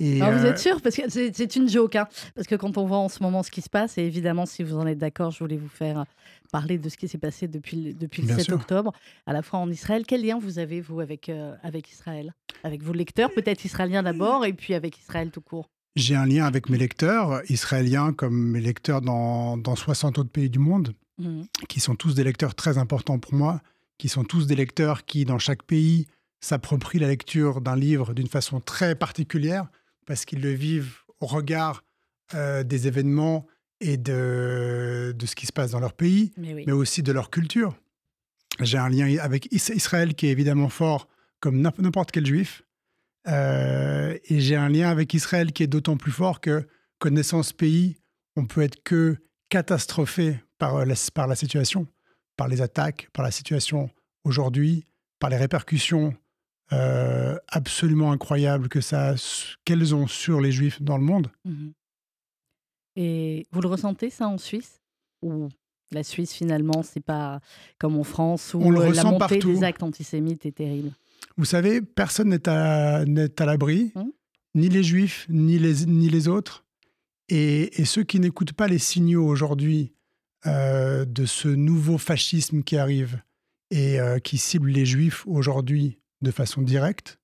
[0.00, 0.80] Et Alors, vous euh, êtes sûr?
[0.80, 1.96] Parce que c'est une joke.
[1.96, 2.08] hein.
[2.34, 4.62] Parce que quand on voit en ce moment ce qui se passe, et évidemment, si
[4.62, 6.06] vous en êtes d'accord, je voulais vous faire
[6.50, 8.54] parler de ce qui s'est passé depuis, le- depuis le Bien 7 sûr.
[8.54, 8.94] octobre,
[9.26, 10.04] à la fois en Israël.
[10.08, 12.32] Quel lien vous avez, vous, avec, euh, avec Israël?
[12.64, 15.68] Avec vos lecteurs, peut-être israéliens d'abord, et puis avec Israël tout court?
[15.96, 20.48] J'ai un lien avec mes lecteurs israéliens comme mes lecteurs dans, dans 60 autres pays
[20.48, 21.46] du monde, Mhm.
[21.68, 23.60] qui sont tous des lecteurs très importants pour moi,
[23.98, 26.06] qui sont tous des lecteurs qui, dans chaque pays,
[26.40, 29.66] s'approprient la lecture d'un livre d'une façon très particulière,
[30.06, 31.82] parce qu'ils le vivent au regard
[32.34, 33.46] euh, des événements
[33.80, 36.64] et de, de ce qui se passe dans leur pays, Mais oui.
[36.66, 37.74] mais aussi de leur culture.
[38.60, 41.08] J'ai un lien avec Is- Israël qui est évidemment fort,
[41.40, 42.62] comme n'imp- n'importe quel juif.
[43.26, 46.66] Euh, et j'ai un lien avec Israël qui est d'autant plus fort que,
[46.98, 47.96] connaissant ce pays,
[48.36, 49.16] on peut être que
[49.48, 51.86] catastrophé par euh, la, par la situation,
[52.36, 53.90] par les attaques, par la situation
[54.24, 54.84] aujourd'hui,
[55.18, 56.14] par les répercussions
[56.72, 59.14] euh, absolument incroyables que ça,
[59.64, 61.30] qu'elles ont sur les juifs dans le monde.
[61.44, 61.72] Mhm.
[62.96, 64.80] Et vous le ressentez ça en Suisse?
[65.22, 65.48] Ou
[65.92, 67.40] la Suisse finalement, c'est pas
[67.78, 69.52] comme en France où On le euh, la montée partout.
[69.52, 70.90] des actes antisémites est terrible?
[71.36, 73.04] Vous savez, personne n'est à,
[73.46, 74.12] l'abri, Mhm.
[74.56, 76.64] ni les juifs, ni les, ni les autres.
[77.28, 79.92] Et, ceux qui n'écoutent pas les signaux aujourd'hui
[80.46, 83.22] euh, de ce nouveau fascisme qui arrive
[83.70, 87.18] et euh, qui cible les juifs aujourd'hui de façon directe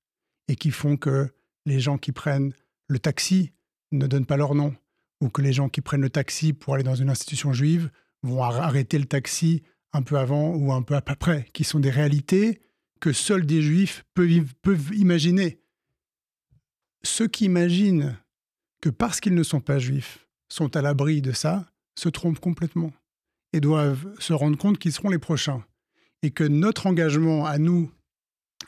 [0.48, 1.32] et qui font que
[1.64, 2.52] les gens qui prennent
[2.88, 3.52] le taxi
[3.92, 4.74] ne donnent pas leur nom
[5.20, 7.90] ou que les gens qui prennent le taxi pour aller dans une institution juive
[8.22, 9.62] vont ar- arrêter le taxi
[9.92, 12.60] un peu avant ou un peu après, qui sont des réalités
[13.00, 15.60] que seuls des juifs peuvent imaginer.
[17.04, 18.18] Ceux qui imaginent
[18.84, 21.64] que parce qu'ils ne sont pas juifs, sont à l'abri de ça,
[21.98, 22.92] se trompent complètement
[23.54, 25.64] et doivent se rendre compte qu'ils seront les prochains.
[26.22, 27.90] Et que notre engagement à nous,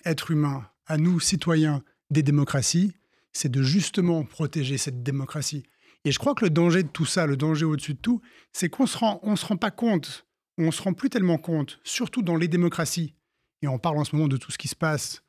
[0.06, 2.94] êtres humains, à nous, citoyens des démocraties,
[3.34, 5.64] c'est de justement protéger cette démocratie.
[6.06, 8.22] Et je crois que le danger de tout ça, le danger au-dessus de tout,
[8.54, 10.24] c'est qu'on se rend, on se rend pas compte,
[10.56, 13.12] on se rend plus tellement compte, surtout dans les démocraties.
[13.60, 15.22] Et on parle en ce moment de tout ce qui se passe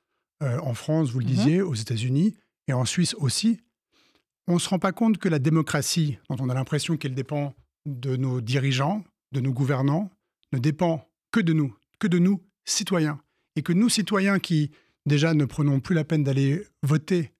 [0.43, 1.31] euh, en France, vous le Mhm.
[1.31, 2.37] disiez, aux États-Unis
[2.69, 3.59] et en Suisse aussi.
[4.47, 7.53] On ne se rend pas compte que la démocratie, dont on a l'impression qu'elle dépend
[7.85, 10.09] de nos dirigeants, de nos gouvernants,
[10.53, 13.19] ne dépend que de nous, que de nous, citoyens.
[13.55, 14.71] Et que nous, citoyens qui,
[15.05, 17.33] déjà, ne prenons plus la peine d'aller voter,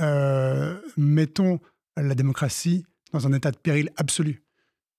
[0.00, 1.60] euh, mettons
[1.96, 4.42] la démocratie dans un état de péril absolu.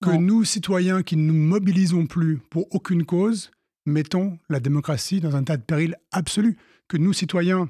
[0.01, 0.21] Que Non.
[0.21, 3.51] nous, citoyens qui ne nous mobilisons plus pour aucune cause,
[3.85, 6.57] mettons la démocratie dans un état de péril absolu.
[6.87, 7.69] Que nous, citoyens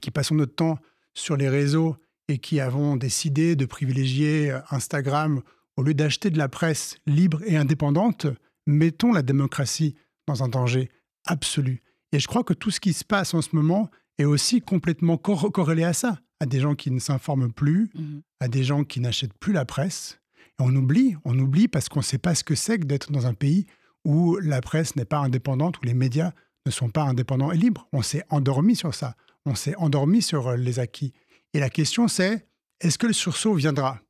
[0.00, 0.78] qui passons notre temps
[1.14, 1.96] sur les réseaux
[2.28, 5.42] et qui avons décidé de privilégier euh, Instagram
[5.76, 8.26] au lieu d'acheter de la presse libre et indépendante,
[8.66, 9.94] mettons la démocratie
[10.26, 10.88] dans un danger
[11.26, 11.82] absolu.
[12.12, 15.16] Et je crois que tout ce qui se passe en ce moment est aussi complètement
[15.16, 18.22] cor- corrélé à ça, à des gens qui ne s'informent plus, Mhm.
[18.40, 20.20] à des gens qui n'achètent plus la presse.
[20.60, 23.10] Et on oublie, on oublie parce qu'on ne sait pas ce que c'est que d'être
[23.10, 23.66] dans un pays
[24.04, 26.32] où la presse n'est pas indépendante, où les médias
[26.66, 27.88] ne sont pas indépendants et libres.
[27.92, 29.16] On s'est endormi sur ça.
[29.46, 31.12] On s'est endormi sur euh, les acquis.
[31.54, 32.46] Et la question c'est,
[32.80, 34.00] est-ce que le sursaut viendra?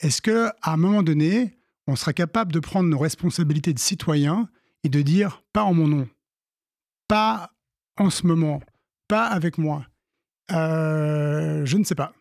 [0.00, 4.48] Est-ce que à un moment donné, on sera capable de prendre nos responsabilités de citoyens
[4.82, 6.08] et de dire pas en mon nom,
[7.06, 7.50] pas
[7.98, 8.62] en ce moment,
[9.06, 9.86] pas avec moi?
[10.50, 12.14] Euh, Je ne sais pas.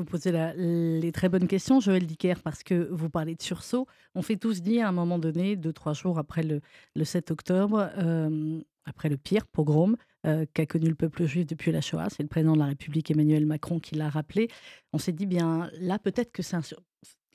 [0.00, 3.86] Vous posez les très bonnes questions, Joël Dicker, parce que vous parlez de sursaut.
[4.14, 6.62] On fait tous dire à un moment donné, deux, trois jours après le,
[6.96, 11.70] le 7 octobre, euh, après le pire pogrom euh, qu'a connu le peuple juif depuis
[11.70, 14.48] la Shoah, c'est le président de la République Emmanuel Macron qui l'a rappelé.
[14.94, 16.62] On s'est dit, bien là, peut-être que c'est un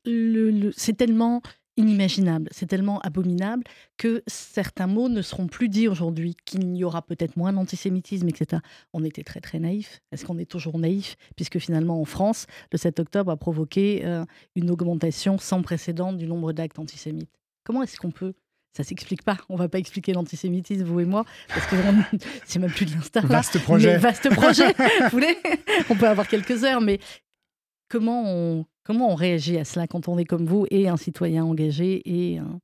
[0.05, 1.43] le- le- c'est tellement
[1.77, 3.63] inimaginable, c'est tellement abominable
[3.97, 8.61] que certains mots ne seront plus dits aujourd'hui, qu'il y aura peut-être moins d'antisémitisme, etc.
[8.93, 10.01] On était très très naïfs.
[10.11, 14.23] Est-ce qu'on est toujours naïf Puisque finalement en France, le 7 octobre a provoqué euh,
[14.55, 17.31] une augmentation sans précédent du nombre d'actes antisémites.
[17.63, 18.33] Comment est-ce qu'on peut?
[18.75, 19.37] Ça s'explique pas.
[19.47, 21.75] On va pas expliquer l'antisémitisme, vous et moi, parce que
[22.45, 23.25] c'est même plus de l'instar.
[23.25, 23.93] Vaste projet.
[23.93, 24.73] Mais vaste projet.
[25.03, 25.37] vous voulez?
[25.89, 26.99] On peut avoir quelques heures, mais
[27.87, 31.43] comment on, comment on réagit à cela quand on est comme vous et un citoyen
[31.43, 32.61] engagé et un-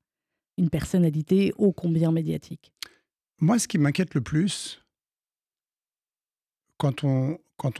[0.57, 2.71] une personnalité ô combien médiatique?
[3.39, 4.85] Moi, ce qui m'inquiète le plus,
[6.77, 7.39] quand on,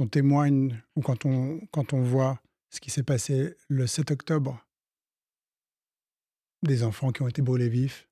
[0.10, 4.66] témoigne ou quand on, quand on voit ce qui s'est passé le 7 octobre,
[6.64, 8.08] des enfants qui ont été brûlés vifs,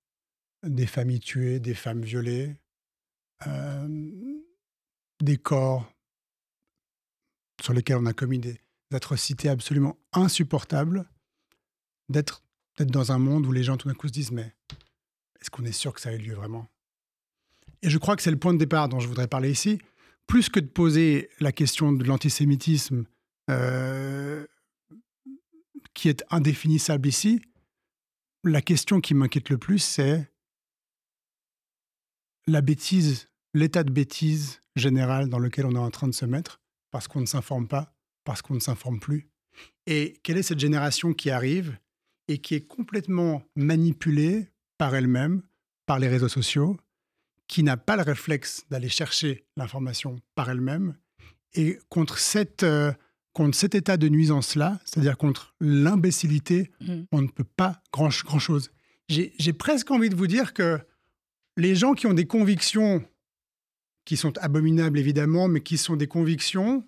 [0.63, 2.55] des familles tuées, des femmes violées,
[3.47, 3.87] euh,
[5.21, 5.91] des corps
[7.61, 8.59] sur lesquels on a commis des
[8.93, 11.05] atrocités absolument insupportables,
[12.09, 12.41] d'être
[12.79, 14.55] dans un monde où les gens tout d'un coup se disent mais
[15.41, 16.67] est-ce qu'on est sûr que ça a eu lieu vraiment?
[17.81, 19.79] Et je crois que c'est le point de départ dont je voudrais parler ici.
[20.27, 23.05] Plus que de poser la question de l'antisémitisme
[23.49, 24.45] euh,
[25.93, 27.41] qui est indéfinissable ici,
[28.43, 30.31] la question qui m'inquiète le plus, c'est
[32.47, 36.61] la bêtise, l'état de bêtise général dans lequel on est en train de se mettre,
[36.91, 37.93] parce qu'on ne s'informe pas,
[38.29, 39.27] parce qu'on ne s'informe plus.
[39.87, 41.75] Et quelle est cette génération qui arrive
[42.27, 45.41] et qui est complètement manipulée par elle-même,
[45.87, 46.77] par les réseaux sociaux,
[47.47, 50.95] qui n'a pas le réflexe d'aller chercher l'information par elle-même.
[51.55, 52.93] Et contre, cette, euh,
[53.33, 57.07] contre cet état de nuisance-là, c'est-à-dire contre l'imbécilité, Mhm.
[57.11, 58.69] on ne peut pas grand- grand-chose.
[59.07, 60.79] J'ai presque envie de vous dire que
[61.57, 63.03] les gens qui ont des convictions
[64.05, 66.87] qui sont abominables évidemment, mais qui sont des convictions,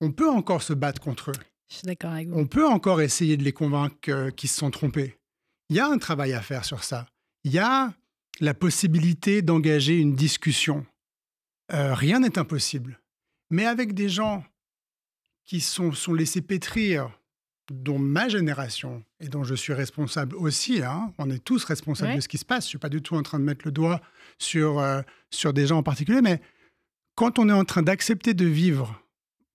[0.00, 1.34] on peut encore se battre contre eux.
[1.68, 2.38] Je suis d'accord avec vous.
[2.38, 5.16] On peut encore essayer de les convaincre euh, qu'ils se sont trompés.
[5.68, 7.06] Il y a un travail à faire sur ça.
[7.44, 7.92] Il y a
[8.40, 10.86] la possibilité d'engager une discussion.
[11.72, 13.00] Euh, rien n'est impossible.
[13.50, 14.44] Mais avec des gens
[15.44, 17.10] qui sont, sont laissés pétrir
[17.72, 22.16] dont ma génération et dont je suis responsable aussi, hein, on est tous responsables Ouais.
[22.16, 22.64] de ce qui se passe.
[22.64, 24.00] Je suis pas du tout en train de mettre le doigt
[24.38, 26.40] sur, euh, sur des gens en particulier, mais
[27.16, 29.00] quand on est en train d'accepter de vivre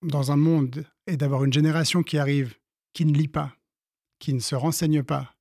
[0.02, 2.56] dans un monde et d'avoir une génération qui arrive,
[2.94, 3.54] qui ne lit pas,
[4.20, 5.36] qui ne se renseigne pas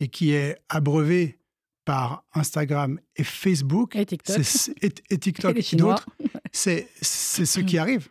[0.00, 1.38] et qui est abreuvée
[1.84, 4.38] par Instagram et Facebook Et TikTok.
[4.82, 6.06] et, et TikTok et d'autres,
[6.52, 8.08] c'est ce qui arrive.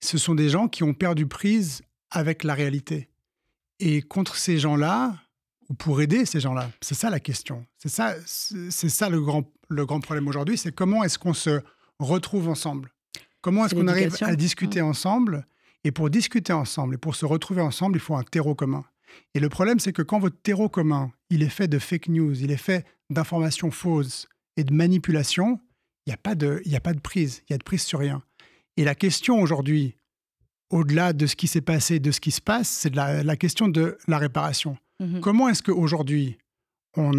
[0.00, 3.08] Ce sont des gens qui ont perdu prise avec la réalité.
[3.80, 5.16] Et contre ces gens-là,
[5.68, 7.66] ou pour aider ces gens-là, c'est ça la question.
[7.78, 11.60] C'est ça, c'est ça le grand, le grand problème aujourd'hui, c'est comment est-ce qu'on se
[11.98, 12.93] retrouve ensemble?
[13.44, 15.46] Comment est-ce qu'on arrive à discuter ensemble?
[15.84, 18.84] Et pour discuter ensemble et pour se retrouver ensemble, il faut un terreau commun.
[19.34, 22.40] Et le problème, c'est que quand votre terreau commun, il est fait de fake news,
[22.42, 24.26] il est fait d'informations fausses
[24.56, 25.60] et de manipulation,
[26.06, 27.82] il n'y a, pas de- y a pas de prise, il y a de prise
[27.82, 28.22] sur rien.
[28.78, 29.94] Et la question aujourd'hui,
[30.70, 33.68] au-delà de ce qui s'est passé, de ce qui se passe, c'est la, la question
[33.68, 34.78] de la réparation.
[35.00, 35.20] Mhm.
[35.20, 36.38] Comment est-ce qu'aujourd'hui,
[36.96, 37.12] on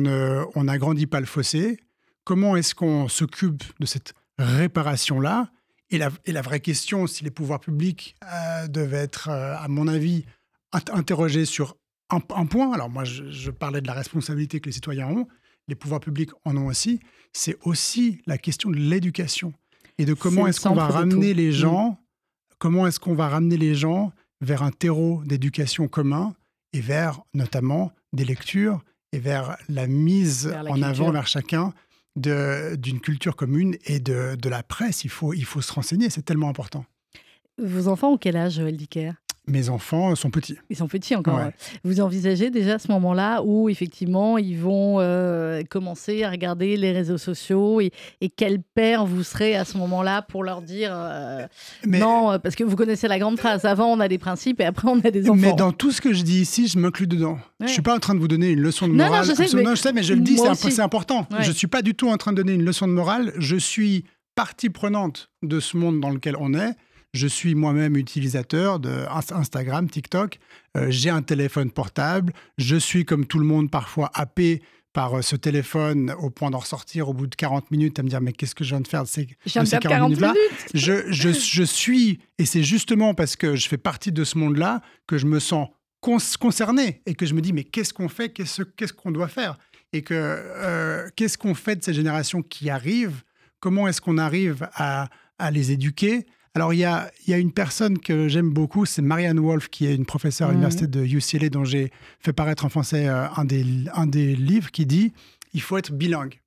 [0.63, 1.79] n'agrandit pas le fossé?
[2.23, 5.51] Comment est-ce qu'on s'occupe de cette réparation-là?
[5.89, 9.67] Et la, et la vraie question, si les pouvoirs publics euh, devaient être, euh, à
[9.67, 10.25] mon avis,
[10.73, 11.77] int- interrogés sur
[12.09, 15.27] un, un point, alors moi je, je parlais de la responsabilité que les citoyens ont,
[15.67, 16.99] les pouvoirs publics en ont aussi,
[17.33, 19.53] c'est aussi la question de l'éducation
[19.97, 21.53] et de comment est-ce qu'on va ramener les Mm.
[21.53, 21.99] gens,
[22.59, 26.33] comment est-ce qu'on va ramener les gens vers un terreau d'éducation commun
[26.73, 31.73] et vers notamment des lectures et vers la mise Vers la en avant vers chacun
[32.15, 35.04] d'une culture commune et de, de la presse.
[35.04, 36.86] Il faut, il faut se renseigner, c'est tellement important.
[37.58, 39.12] Vos enfants ont quel âge, Joël Dicker
[39.47, 40.58] Mes enfants sont petits.
[40.69, 41.38] Ils sont petits encore.
[41.38, 41.53] Ouais.
[41.84, 47.17] Vous envisagez déjà ce moment-là où effectivement ils vont euh, commencer à regarder les réseaux
[47.17, 51.45] sociaux et, et quel père vous serez à ce moment-là pour leur dire euh,
[51.86, 54.62] Mais, non euh, parce que vous connaissez la grande phrase avant on a des principes
[54.62, 55.39] et après on a des enfants.
[55.39, 57.38] mais dans tout ce que je dis ici, je m'inclus dedans.
[57.60, 57.67] Ouais.
[57.67, 59.25] Je suis pas en train de vous donner une leçon de Non, non, morale.
[59.25, 61.27] je sais, mais Non, je sais, mais je le dis, c'est important.
[61.31, 61.43] Ouais.
[61.43, 63.34] Je suis pas du tout en train de donner une leçon de morale.
[63.38, 64.05] Je suis
[64.36, 66.73] partie prenante de ce monde dans lequel on est.
[67.15, 70.38] Je suis moi-même utilisateur de Ins- Instagram, TikTok.
[70.78, 72.34] Euh, J'ai un téléphone portable.
[72.58, 74.62] Je suis, comme tout le monde, parfois happé
[74.93, 78.10] par euh, ce téléphone au point d'en ressortir au bout de 40 minutes à me
[78.10, 80.10] dire mais qu'est-ce que je viens de faire de ces, de de ces perdre 40
[80.10, 80.69] minutes-là minutes.
[80.73, 84.82] je, je, je suis, et c'est justement parce que je fais partie de ce monde-là
[85.08, 85.67] que je me sens
[86.01, 89.28] con- concerné et que je me dis, mais qu'est-ce qu'on fait, qu'est-ce qu'est-ce qu'on doit
[89.28, 89.58] faire?
[89.93, 93.23] Et que euh, qu'est-ce qu'on fait de ces générations qui arrivent?
[93.60, 96.25] Comment est-ce qu'on arrive à, à les éduquer?
[96.55, 99.67] Alors, il y a, il y a une personne que j'aime beaucoup, c'est Marianne Wolf,
[99.69, 100.55] qui est une professeure à Mhm.
[100.57, 104.71] l'université de UCLA, dont j'ai fait paraître en français euh, un, des, un des livres,
[104.71, 105.11] qui dit
[105.53, 106.39] il faut être bilingue.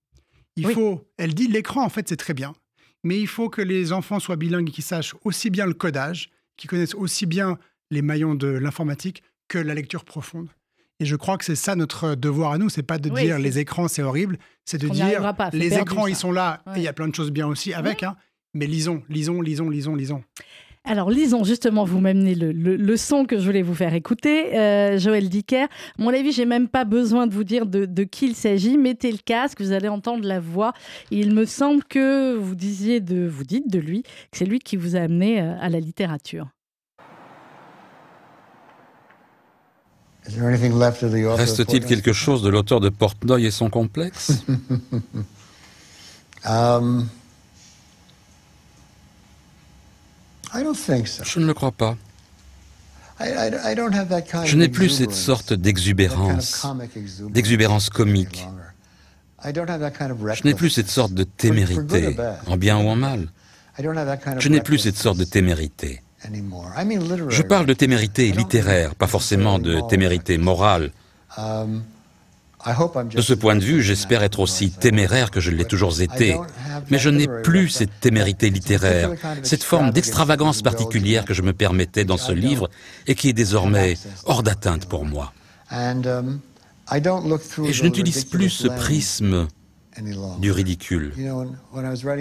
[0.56, 0.74] Il Oui.
[0.74, 2.54] faut, elle dit l'écran, en fait, c'est très bien,
[3.04, 6.30] mais il faut que les enfants soient bilingues et qu'ils sachent aussi bien le codage,
[6.56, 7.58] qu'ils connaissent aussi bien
[7.90, 10.48] les maillons de l'informatique que la lecture profonde.
[11.00, 13.38] Et je crois que c'est ça notre devoir à nous, c'est pas de Oui, dire
[13.38, 16.10] les écrans c'est horrible, c'est de dire pas, les écrans ça.
[16.10, 18.16] ils sont là et il y a plein de choses bien aussi avec, hein,
[18.54, 20.22] mais lisons, lisons, lisons, lisons, lisons.
[20.84, 24.56] Alors, lisons justement, vous m'amenez le, le, le son que je voulais vous faire écouter,
[24.56, 25.66] euh, Joël Dicker.
[25.98, 28.78] Mon avis, j'ai même pas besoin de vous dire de, de qui il s'agit.
[28.78, 30.72] Mettez le casque, vous allez entendre la voix.
[31.10, 34.76] Il me semble que vous disiez de, vous dites de lui, que c'est lui qui
[34.76, 36.48] vous a amené euh, à la littérature.
[40.26, 44.44] Reste-t-il quelque chose de l'auteur de Portnoy et son complexe?
[46.44, 47.08] Um,
[50.54, 51.24] I don't think so.
[51.24, 51.96] Je ne le crois pas.
[54.44, 56.64] Je n'ai plus cette sorte d'exubérance,
[57.30, 58.46] d'exubérance comique.
[59.44, 63.28] Je n'ai plus cette sorte de témérité, en bien ou en mal.
[64.38, 66.00] Je n'ai plus cette sorte de témérité.
[66.24, 70.92] Je parle de témérité littéraire, pas forcément de témérité morale.
[71.36, 71.84] Um, I hope
[72.57, 72.57] I'm
[73.14, 76.36] De ce point de vue, j'espère être aussi téméraire que je l'ai toujours été.
[76.90, 79.10] Mais je n'ai plus cette témérité littéraire,
[79.42, 82.70] cette forme extravagance d'extravagance particulière que je me permettais dans ce livre
[83.06, 85.32] et qui est désormais hors d'atteinte pour moi.
[85.72, 89.48] Et je n'utilise plus ce prisme.
[90.40, 91.12] Du ridicule.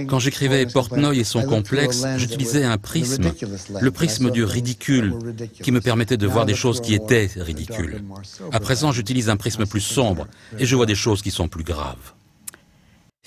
[0.08, 3.32] Quand j'écrivais Portnoy et son complexe, j'utilisais un prisme,
[3.80, 5.16] le prisme du ridicule,
[5.62, 8.04] qui me permettait de voir des choses qui étaient ridicules.
[8.52, 10.28] À présent, j'utilise un prisme plus sombre
[10.60, 12.14] et je vois des choses qui sont plus graves.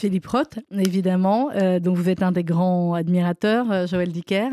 [0.00, 4.48] Philippe Roth, évidemment, euh, dont vous êtes un des grands admirateurs, euh, Joël Dicker.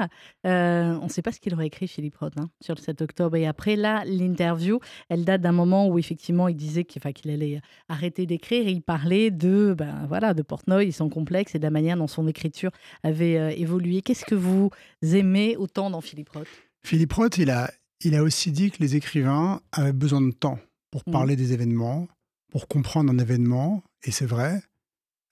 [0.45, 3.01] Euh, on ne sait pas ce qu'il aurait écrit, Philippe Roth, hein, sur le 7
[3.01, 3.37] octobre.
[3.37, 8.25] Et après, là, l'interview, elle date d'un moment où, effectivement, il disait qu'il allait arrêter
[8.25, 11.95] d'écrire et il parlait de, ben, voilà, de Portnoy son complexe et de la manière
[11.95, 12.71] dont son écriture
[13.03, 14.01] avait euh, évolué.
[14.01, 14.69] Qu'est-ce que vous
[15.01, 16.47] aimez autant dans Philippe Roth?
[16.83, 20.59] Philippe Roth, il a, il a aussi dit que les écrivains avaient besoin de temps
[20.91, 21.13] pour Mhm.
[21.13, 22.09] parler des événements,
[22.51, 24.61] pour comprendre un événement, et c'est vrai.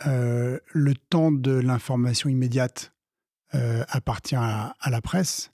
[0.06, 2.94] Euh, le temps de l'information immédiate
[3.54, 5.52] euh, appartient à, la presse.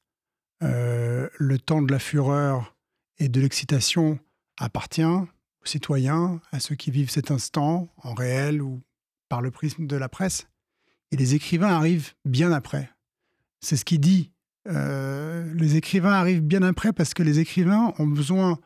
[0.64, 2.76] Euh, le temps de la fureur
[3.20, 4.20] et de l'excitation
[4.58, 5.28] appartient aux
[5.66, 8.82] citoyens, à ceux qui vivent cet instant en réel ou
[9.30, 10.48] par le prisme de la presse.
[11.12, 12.90] Et les écrivains arrivent bien après.
[13.60, 14.32] C'est ce qu'il dit.
[14.66, 18.60] Les écrivains arrivent bien après parce que les écrivains ont besoin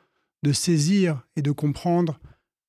[0.44, 2.20] de saisir et de comprendre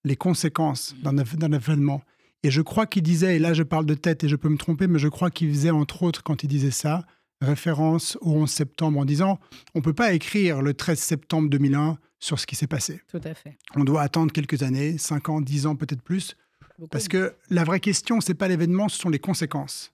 [0.04, 2.02] les conséquences d'un événement.
[2.46, 4.56] Et je crois qu'il disait, et là je parle de tête et je peux me
[4.56, 7.04] tromper, mais je crois qu'il faisait entre autres, quand il disait ça,
[7.40, 9.40] référence au 11 septembre en disant
[9.74, 13.00] on ne peut pas écrire le 13 septembre 2001 sur ce qui s'est passé.
[13.10, 13.58] Tout à fait.
[13.74, 16.36] On doit attendre quelques années, 5 ans, 10 ans, peut-être plus,
[16.78, 16.88] Beaucoup.
[16.90, 19.92] parce que la vraie question, c'est pas l'événement, ce sont les conséquences.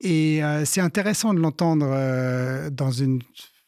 [0.00, 3.20] Et euh, c'est intéressant de l'entendre euh, dans une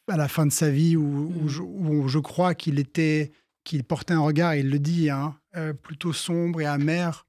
[0.07, 1.47] à la fin de sa vie où, où Mm.
[1.47, 3.31] je, où je crois qu'il était
[3.63, 7.25] qu'il portait un regard, il le dit, hein, euh, plutôt sombre et amer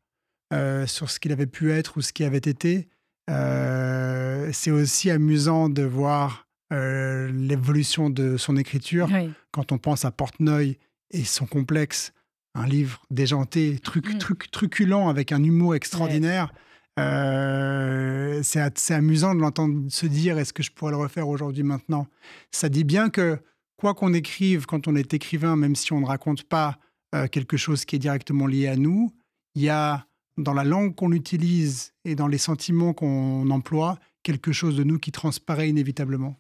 [0.53, 2.89] euh, sur ce qu'il avait pu être ou ce qui avait été.
[3.31, 9.31] Euh, c'est aussi amusant de voir euh, l'évolution de son écriture Oui.
[9.51, 10.79] quand on pense à Portnoy
[11.11, 12.13] et son complexe,
[12.55, 14.19] un livre déjanté, truc, Mm.
[14.19, 16.53] truc, truculent avec un humour extraordinaire.
[17.01, 22.07] Euh, c'est amusant de l'entendre se dire est-ce que je pourrais le refaire aujourd'hui maintenant?
[22.51, 23.39] Ça dit bien que
[23.77, 26.79] quoi qu'on écrive quand on est écrivain, même si on ne raconte pas
[27.15, 29.11] euh, quelque chose qui est directement lié à nous,
[29.55, 34.53] il y a dans la langue qu'on utilise et dans les sentiments qu'on emploie quelque
[34.53, 36.37] chose de nous qui transparaît inévitablement.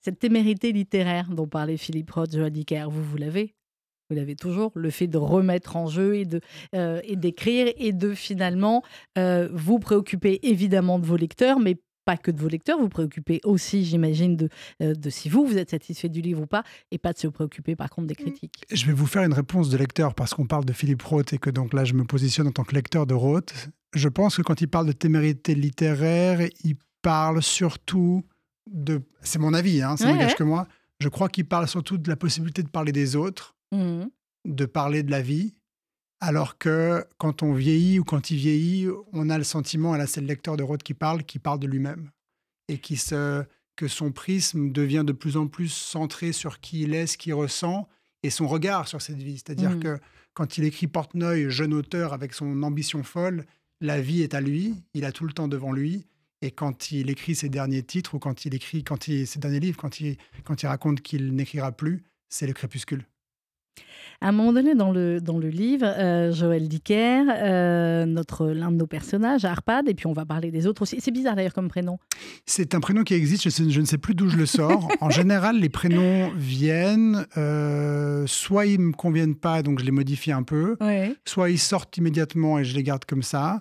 [0.00, 3.54] Cette témérité littéraire dont parlait Philippe Roth, Joël Dicker, vous, vous l'avez
[4.08, 6.26] Vous l'avez toujours Le fait de remettre en jeu et
[6.74, 8.82] euh, d'écrire et de finalement
[9.18, 11.76] euh, vous préoccuper évidemment de vos lecteurs, mais
[12.06, 14.48] pas que de vos lecteurs, vous préoccupez aussi, j'imagine, de,
[14.82, 17.26] euh, de si vous, vous êtes satisfait du livre ou pas, et pas de se
[17.26, 18.64] préoccuper par contre des critiques.
[18.72, 21.38] Je vais vous faire une réponse de lecteur parce qu'on parle de Philippe Roth et
[21.38, 23.68] que donc là je me positionne en tant que lecteur de Roth.
[23.92, 28.24] Je pense que quand il parle de témérité littéraire, il parle surtout
[28.70, 29.02] de.
[29.20, 30.36] C'est mon avis, hein, ça Ouais, n'engage ouais.
[30.36, 30.66] que moi.
[31.00, 34.08] Je crois qu'il parle surtout de la possibilité de parler des autres, Mhm.
[34.46, 35.55] de parler de la vie.
[36.20, 40.06] Alors que quand on vieillit ou quand il vieillit, on a le sentiment, et là
[40.06, 42.10] c'est le lecteur de Roth qui parle, qui parle de lui-même.
[42.68, 43.44] Et qui se,
[43.76, 47.34] que son prisme devient de plus en plus centré sur qui il est, ce qu'il
[47.34, 47.88] ressent,
[48.22, 49.34] et son regard sur cette vie.
[49.36, 49.80] C'est-à-dire Mhm.
[49.80, 49.98] que
[50.34, 53.44] quand il écrit Portnoy, jeune auteur avec son ambition folle,
[53.80, 56.06] la vie est à lui, il a tout le temps devant lui.
[56.42, 59.60] Et quand il écrit ses derniers titres ou quand il écrit quand il, ses derniers
[59.60, 63.06] livres, quand il, quand il raconte qu'il n'écrira plus, c'est le crépuscule.
[64.22, 68.70] À un moment donné, dans le, dans le livre, euh, Joël Dicker, euh, notre l'un
[68.72, 70.96] de nos personnages, Arpad, et puis on va parler des autres aussi.
[71.00, 71.98] C'est bizarre d'ailleurs comme prénom.
[72.46, 74.88] C'est un prénom qui existe, je, sais- je ne sais plus d'où je le sors.
[75.02, 80.32] en général, les prénoms viennent, euh, soit ils me conviennent pas, donc je les modifie
[80.32, 81.14] un peu, Ouais.
[81.26, 83.60] soit ils sortent immédiatement et je les garde comme ça.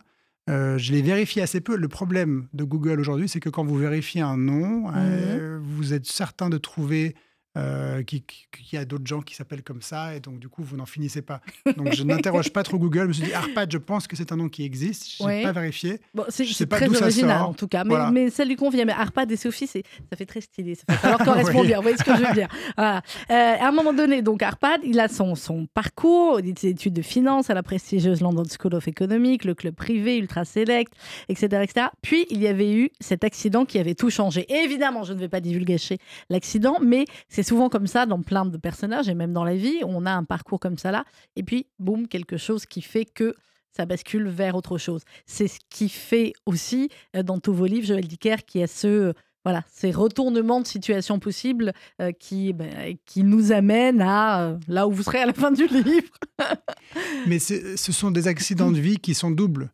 [0.50, 1.76] Euh, je les vérifie assez peu.
[1.76, 6.06] Le problème de Google aujourd'hui, c'est que quand vous vérifiez un nom, euh, vous êtes
[6.06, 7.16] certain de trouver
[7.58, 10.50] euh, qu'il qui- qu'il y a d'autres gens qui s'appellent comme ça, et donc du
[10.50, 11.42] coup, vous n'en finissez pas.
[11.78, 13.04] Donc je n'interroge pas trop Google.
[13.04, 15.18] Je me suis dit, Arpad, je pense que c'est un nom qui existe.
[15.18, 15.44] Je n'ai Ouais.
[15.44, 16.00] pas vérifié.
[16.14, 17.50] Bon, c'est Je sais c'est pas très d'où ça original sort.
[17.50, 18.12] en tout cas, mais, Voilà.
[18.12, 18.86] mais ça lui convient.
[18.86, 20.76] Mais Arpad et Sophie, c'est- ça fait très stylé.
[20.76, 21.68] Ça fait, alors correspond Oui.
[21.68, 21.78] bien.
[21.78, 23.02] Vous voyez ce que je veux dire Voilà.
[23.30, 27.02] Euh, À un moment donné, donc Arpad, il a son, son parcours, des études de
[27.02, 30.94] finance à la prestigieuse London School of Economics, le club privé ultra select,
[31.30, 31.88] etc., etc.
[32.02, 34.46] Puis il y avait eu cet accident qui avait tout changé.
[34.52, 35.98] Et évidemment, je ne vais pas divulgacher
[36.30, 39.80] l'accident, mais c'est souvent comme ça dans plein de personnages et même dans la vie,
[39.86, 41.06] on a un parcours comme ça là,
[41.36, 43.36] et puis boum, quelque chose qui fait que
[43.72, 45.02] ça bascule vers autre chose.
[45.26, 48.88] C'est ce qui fait aussi euh, dans tous vos livres, Joël Dicker, qui a ce
[48.88, 54.58] euh, voilà ces retournements de situation possibles euh, qui ben, qui nous amènent à euh,
[54.68, 56.12] là où vous serez à la fin du livre.
[57.28, 59.70] Mais ce sont des accidents de vie qui sont doubles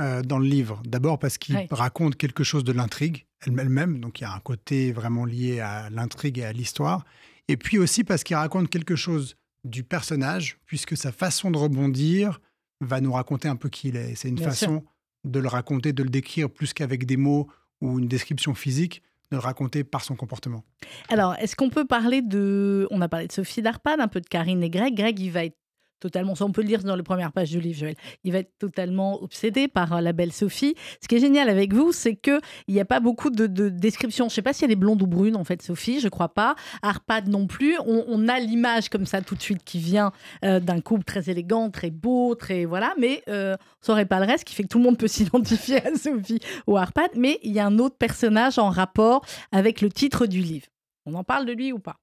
[0.00, 0.82] euh, dans le livre.
[0.84, 1.68] D'abord parce qu'il Ouais.
[1.70, 5.90] raconte quelque chose de l'intrigue elle-même, donc il y a un côté vraiment lié à
[5.90, 7.04] l'intrigue et à l'histoire.
[7.48, 12.40] Et puis aussi parce qu'il raconte quelque chose du personnage, puisque sa façon de rebondir
[12.80, 14.14] va nous raconter un peu qui il est.
[14.14, 14.84] C'est une Bien façon
[15.24, 17.48] de le raconter, de le décrire plus qu'avec des mots
[17.80, 20.64] ou une description physique, de le raconter par son comportement.
[21.08, 24.26] Alors, est-ce qu'on peut parler de on a parlé de Sophie Darpad, un peu de
[24.26, 24.94] Karine et Greg.
[24.94, 25.56] Greg, il va être
[26.04, 27.94] totalement, ça on peut le lire dans les premières pages du livre, Joël.
[28.24, 30.74] Il va être totalement obsédé par euh, la belle Sophie.
[31.00, 33.70] Ce qui est génial avec vous, c'est que il n'y a pas beaucoup de, de
[33.70, 34.28] descriptions.
[34.28, 36.56] Je sais pas si elle est blonde ou brune en fait, Sophie, je crois pas.
[36.82, 37.78] Arpad non plus.
[37.86, 40.12] On, a l'image comme ça tout de suite qui vient
[40.44, 42.92] euh, d'un couple très élégant, très beau, très voilà.
[42.98, 45.86] Mais euh, on saurait pas le reste, qui fait que tout le monde peut s'identifier
[45.86, 47.12] à Sophie ou à Arpad.
[47.16, 50.66] Mais il y a un autre personnage en rapport avec le titre du livre.
[51.06, 51.96] On en parle de lui ou pas?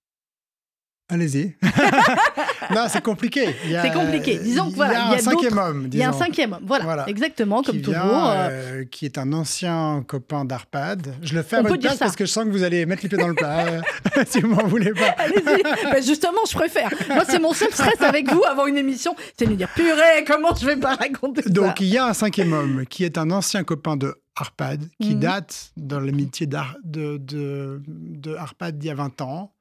[1.11, 1.55] Allez-y.
[2.73, 3.53] non, c'est compliqué.
[3.81, 4.39] C'est compliqué.
[4.39, 5.89] Disons que voilà, il y a y un a cinquième homme.
[5.91, 6.63] Il y a un cinquième homme.
[6.65, 7.09] Voilà, Voilà.
[7.09, 8.29] exactement, comme toujours.
[8.29, 8.49] euh,
[8.81, 11.13] euh, qui est un ancien copain d'Arpad.
[11.21, 13.09] Je le fais à votre place parce que je sens que vous allez mettre les
[13.09, 13.81] pieds dans le plat, euh,
[14.27, 15.15] si vous m'en voulez pas.
[15.17, 15.61] Allez-y.
[15.91, 16.89] Ben, justement, je préfère.
[17.09, 20.23] Moi, c'est mon seul stress avec vous avant une émission, c'est de me dire purée,
[20.25, 21.49] comment je vais pas raconter ça?
[21.49, 25.15] Donc, il y a un cinquième homme qui est un ancien copain de Arpad, qui
[25.15, 25.19] Mhm.
[25.19, 29.51] date dans l'amitié de, de, de Arpad d'il y a 20 ans,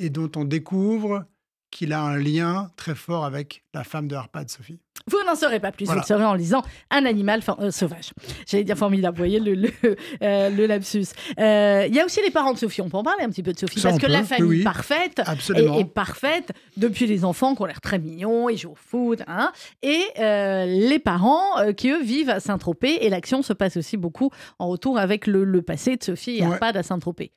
[0.00, 1.24] et dont on découvre
[1.70, 4.80] qu'il a un lien très fort avec la femme de Arpad, Sophie.
[5.06, 6.00] Vous n'en saurez pas plus, Voilà.
[6.00, 8.10] vous le saurez en lisant Un animal euh, sauvage.
[8.46, 9.70] J'allais dire formidable, vous voyez le, le,
[10.22, 11.06] euh, le lapsus.
[11.38, 13.44] Euh, Il y a aussi les parents de Sophie, on peut en parler un petit
[13.44, 14.62] peu de Sophie, Ça, parce que peut, la famille oui.
[14.64, 15.76] parfaite Absolument.
[15.76, 19.22] est, est parfaite depuis les enfants qui ont l'air très mignons, ils jouent au foot,
[19.28, 24.30] hein, et les parents qui, eux, vivent à Saint-Tropez, et l'action se passe aussi beaucoup
[24.58, 26.54] en retour avec le, le passé de Sophie et Ouais.
[26.54, 27.30] Arpad à Saint-Tropez.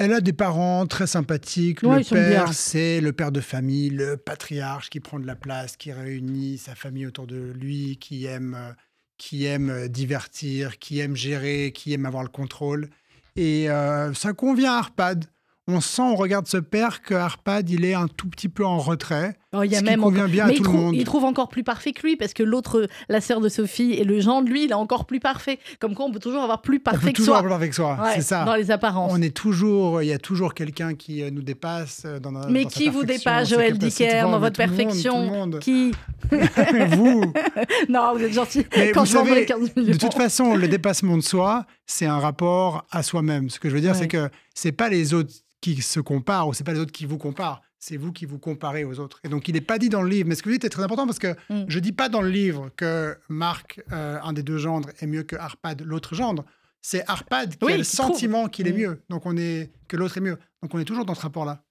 [0.00, 1.82] Elle a des parents très sympathiques.
[1.82, 5.76] Ouais, le père, c'est le père de famille, le patriarche qui prend de la place,
[5.76, 8.74] qui réunit sa famille autour de lui, qui aime,
[9.18, 12.88] qui aime divertir, qui aime gérer, qui aime avoir le contrôle.
[13.36, 15.26] Et euh, ça convient à Arpad.
[15.66, 18.78] On sent, on regarde ce père, que Arpad, il est un tout petit peu en
[18.78, 19.36] retrait.
[19.52, 20.94] Oh, il y a ce qui même convient bien Mais à tout le trouve, monde.
[20.94, 24.04] il trouve encore plus parfait que lui, parce que l'autre, la sœur de Sophie et
[24.04, 25.58] le gendre, lui, il est encore plus parfait.
[25.80, 27.38] Comme quoi, on peut toujours avoir plus On parfait peut que toujours soi.
[27.40, 28.44] avoir avec soi, Ouais, c'est ça.
[28.44, 29.10] Dans les apparences.
[29.12, 32.62] On est toujours, il y a toujours quelqu'un qui euh, nous dépasse euh, dans, Mais
[32.62, 33.76] dans sa qui vous dépasse, Joël.
[33.76, 35.58] Dicker, dans mais votre monde, perfection monde.
[35.58, 35.90] Qui
[36.90, 37.32] vous,
[37.88, 38.64] Non, vous êtes gentil.
[38.76, 39.92] Mais Quand vous je vendrai savez, 15 millions.
[39.92, 43.50] De toute façon, le dépassement de soi, c'est un rapport à soi-même.
[43.50, 43.98] Ce que je veux dire, Ouais.
[43.98, 47.04] c'est que c'est pas les autres qui se comparent ou c'est pas les autres qui
[47.06, 47.60] vous comparent.
[47.82, 49.20] C'est vous qui vous comparez aux autres.
[49.24, 50.28] Et donc, il n'est pas dit dans le livre.
[50.28, 51.64] Mais ce que vous dites est très important parce que Mm.
[51.66, 55.22] je dis pas dans le livre que Marc, euh, un des deux gendres, est mieux
[55.22, 56.44] que Arpad, l'autre gendre.
[56.82, 58.76] C'est Arpad qui Oui, a le sentiment qu'il est Mm.
[58.76, 59.02] mieux.
[59.08, 60.38] Donc, on est que l'autre est mieux.
[60.62, 61.62] Donc, on est toujours dans ce rapport-là.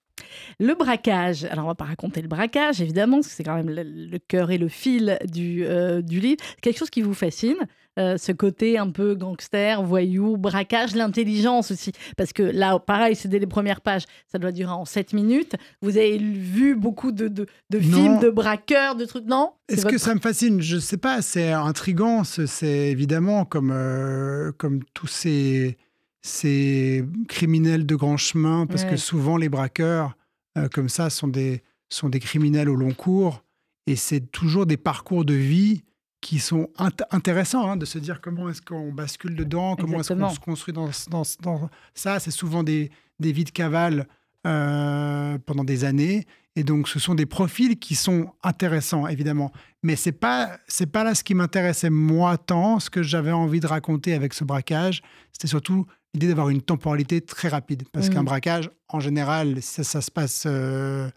[0.58, 1.44] Le braquage.
[1.44, 4.18] Alors, on va pas raconter le braquage, évidemment, parce que c'est quand même le, le
[4.18, 6.42] cœur et le fil du, euh, du livre.
[6.60, 7.56] Quelque chose qui vous fascine,
[8.00, 11.92] euh, ce côté un peu gangster, voyou, braquage, l'intelligence aussi.
[12.16, 15.54] Parce que là, pareil, c'est dès les premières pages, ça doit durer en 7 minutes.
[15.82, 17.46] Vous avez vu beaucoup de, de,
[17.78, 19.52] films de braqueurs, de trucs, non?
[19.68, 20.60] Est-ce que ça me fascine?
[20.60, 22.24] Je sais pas, c'est intriguant.
[22.24, 25.76] ce- C'est évidemment comme, euh, comme tous ces,
[26.22, 28.90] ces criminels de grand chemin, parce Ouais.
[28.90, 30.16] que souvent les braqueurs,
[30.58, 33.44] euh, comme ça, sont des, sont des criminels au long cours.
[33.86, 35.82] Et c'est toujours des parcours de vie
[36.20, 40.12] qui sont int- intéressants, hein, de se dire comment est-ce qu'on bascule dedans, comment est-ce
[40.12, 42.20] qu'on se construit dans, dans, dans ça.
[42.20, 42.90] C'est souvent des,
[43.20, 44.06] des vies de cavale
[44.46, 46.26] euh, pendant des années.
[46.56, 49.52] Et donc, ce sont des profils qui sont intéressants, évidemment.
[49.82, 52.80] Mais c'est pas c'est pas là ce qui m'intéressait moi tant.
[52.80, 55.00] Ce que j'avais envie de raconter avec ce braquage,
[55.32, 57.84] c'était surtout l'idée d'avoir une temporalité très rapide.
[57.92, 58.14] Parce Mhm.
[58.14, 60.42] qu'un braquage, en général, ça, ça se passe.
[60.46, 61.08] euh,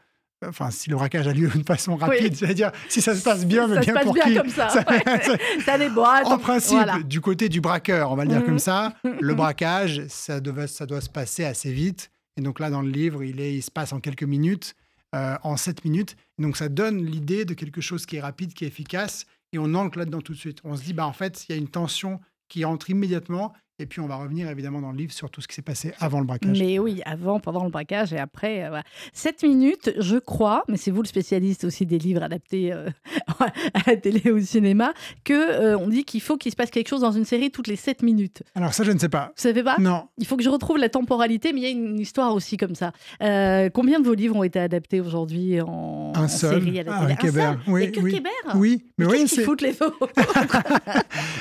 [0.48, 3.24] Enfin, si le braquage a lieu de façon rapide, je veux dire, si ça se
[3.24, 4.70] passe bien, mais ça bien se passe pour bien qui comme ça.
[4.70, 5.04] Ça- ouais.
[5.24, 5.38] ça-
[6.26, 7.00] en principe, voilà.
[7.04, 8.46] du côté du braqueur, on va le dire Mhm.
[8.46, 12.12] comme ça, le braquage, ça, devait- ça doit se passer assez vite.
[12.38, 14.76] Et donc là, dans le livre, il, est, il se passe en quelques minutes,
[15.16, 16.16] euh, en sept minutes.
[16.40, 19.26] Donc ça donne l'idée de quelque chose qui est rapide, qui est efficace.
[19.52, 20.60] Et on ancre là-dedans tout de suite.
[20.64, 22.20] On se dit, bah, en fait, il y a une tension
[22.50, 23.54] qui entre immédiatement.
[23.84, 25.92] Et puis on va revenir évidemment dans le livre sur tout ce qui s'est passé
[26.00, 26.58] avant le braquage.
[26.58, 28.64] Mais oui, avant, pendant le braquage et après.
[28.64, 28.84] euh, voilà.
[29.12, 32.90] Sept minutes, je crois, mais c'est vous le spécialiste aussi des livres adaptés euh,
[33.40, 33.48] à
[33.86, 34.94] la télé ou au cinéma,
[35.26, 37.68] que euh, on dit qu'il faut qu'il se passe quelque chose dans une série toutes
[37.68, 38.42] les sept minutes.
[38.56, 39.34] Alors ça, je ne sais pas.
[39.36, 39.76] Vous savez pas?
[39.80, 40.08] Non.
[40.18, 42.76] Il faut que je retrouve la temporalité, mais il y a une histoire aussi comme
[42.76, 42.94] ça.
[43.22, 46.84] Euh, combien de vos livres ont été adaptés aujourd'hui en, Un en seul, série à
[46.84, 47.14] la télé?
[47.20, 47.60] Harry Un seul?
[47.68, 48.22] Oui, Et que oui.
[48.56, 50.08] Oui, mais Mais oui, Qu'est-ce qu'ils foutent les autres?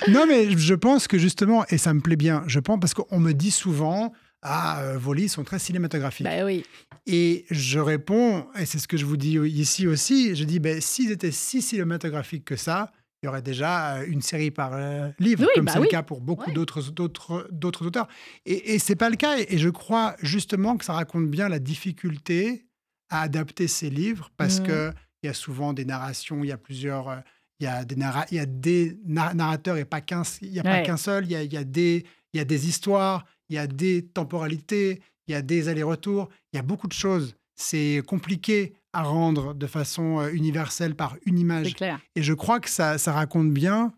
[0.09, 3.19] Non, mais je pense que justement, et ça me plaît bien, je pense parce qu'on
[3.21, 4.13] me dit souvent,
[4.43, 6.27] ah, euh, vos livres sont très cinématographiques.
[6.27, 6.65] Bah oui.
[7.07, 10.81] Et je réponds, et c'est ce que je vous dis ici aussi, je dis, ben,
[10.81, 15.09] s'ils étaient si cinématographiques que ça, il y aurait déjà euh, une série par euh,
[15.21, 15.85] livre, Oui, comme bah c'est oui.
[15.87, 16.55] le cas pour beaucoup Ouais.
[16.55, 18.09] d'autres, d'autres, d'autres auteurs.
[18.47, 19.37] Et, et c'est pas le cas.
[19.49, 22.67] Et je crois justement que ça raconte bien la difficulté
[23.11, 24.67] à adapter ces livres, parce Mhm.
[24.67, 27.23] que il y a souvent des narrations, il y a plusieurs...
[27.61, 30.51] il y a des, narra- il y a des na- narrateurs et pas qu'un, il
[30.51, 32.45] n'y a pas qu'un seul, il y a, il y a des, il y a
[32.45, 36.63] des histoires, il y a des temporalités, il y a des allers-retours, il y a
[36.63, 37.35] beaucoup de choses.
[37.55, 41.75] C'est compliqué à rendre de façon euh, universelle par une image.
[41.75, 42.01] clair.
[42.17, 43.93] Et je crois que ça, ça raconte bien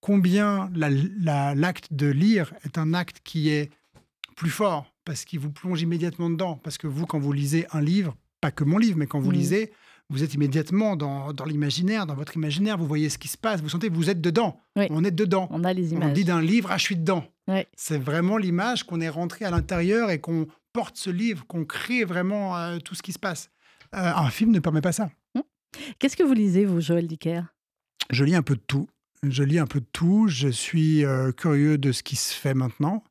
[0.00, 3.70] combien la- la- l'acte de lire est un acte qui est
[4.36, 6.56] plus fort, parce qu'il vous plonge immédiatement dedans.
[6.62, 9.30] Parce que vous, quand vous lisez un livre, pas que mon livre, mais quand vous
[9.30, 9.36] Mhm.
[9.38, 9.72] lisez,
[10.10, 13.62] vous êtes immédiatement dans, dans l'imaginaire, dans votre imaginaire, vous voyez ce qui se passe,
[13.62, 14.60] vous sentez, vous êtes dedans.
[14.76, 14.86] Oui.
[14.90, 15.48] On est dedans.
[15.50, 16.12] On a les On images.
[16.12, 17.24] dit d'un livre, ah, je suis dedans.
[17.48, 17.66] Ouais.
[17.76, 22.04] C'est vraiment l'image qu'on est rentré à l'intérieur et qu'on porte ce livre, qu'on crée
[22.04, 23.50] vraiment euh, tout ce qui se passe.
[23.94, 25.10] Euh, un film ne permet pas ça.
[25.98, 27.42] Qu'est-ce que vous lisez, vous, Joël Dicker?
[28.10, 28.88] Je lis un peu de tout.
[29.22, 30.28] Je lis un peu de tout.
[30.28, 33.02] Je suis euh, curieux de ce qui se fait maintenant.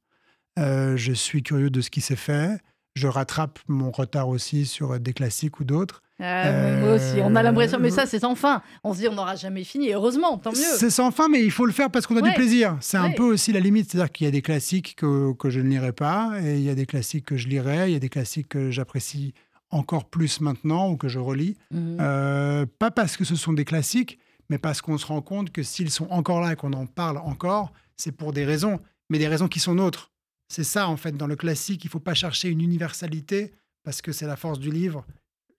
[0.58, 2.60] Je suis curieux de ce qui s'est fait.
[2.96, 6.03] Je rattrape mon retard aussi sur des classiques ou d'autres.
[6.22, 8.62] Euh, Moi aussi, on a l'impression, mais ça, c'est sans fin.
[8.84, 9.90] On se dit, on n'aura jamais fini.
[9.90, 10.58] Et heureusement, tant mieux.
[10.78, 12.30] C'est sans fin, mais il faut le faire parce qu'on a Ouais.
[12.30, 12.78] du plaisir.
[12.82, 13.92] C'est un peu aussi la limite.
[13.92, 16.70] C'est-à-dire qu'il y a des classiques que, que je ne lirai pas, et il y
[16.70, 19.34] a des classiques que je lirai, il y a des classiques que j'apprécie
[19.72, 21.58] encore plus maintenant ou que je relis.
[21.72, 21.98] Mhm.
[22.00, 25.64] Euh, pas parce que ce sont des classiques, mais parce qu'on se rend compte que
[25.64, 29.28] s'ils sont encore là et qu'on en parle encore, c'est pour des raisons, mais des
[29.28, 30.12] raisons qui sont nôtres.
[30.48, 33.52] C'est ça, en fait, dans le classique, il ne faut pas chercher une universalité,
[33.84, 35.06] parce que c'est la force du livre.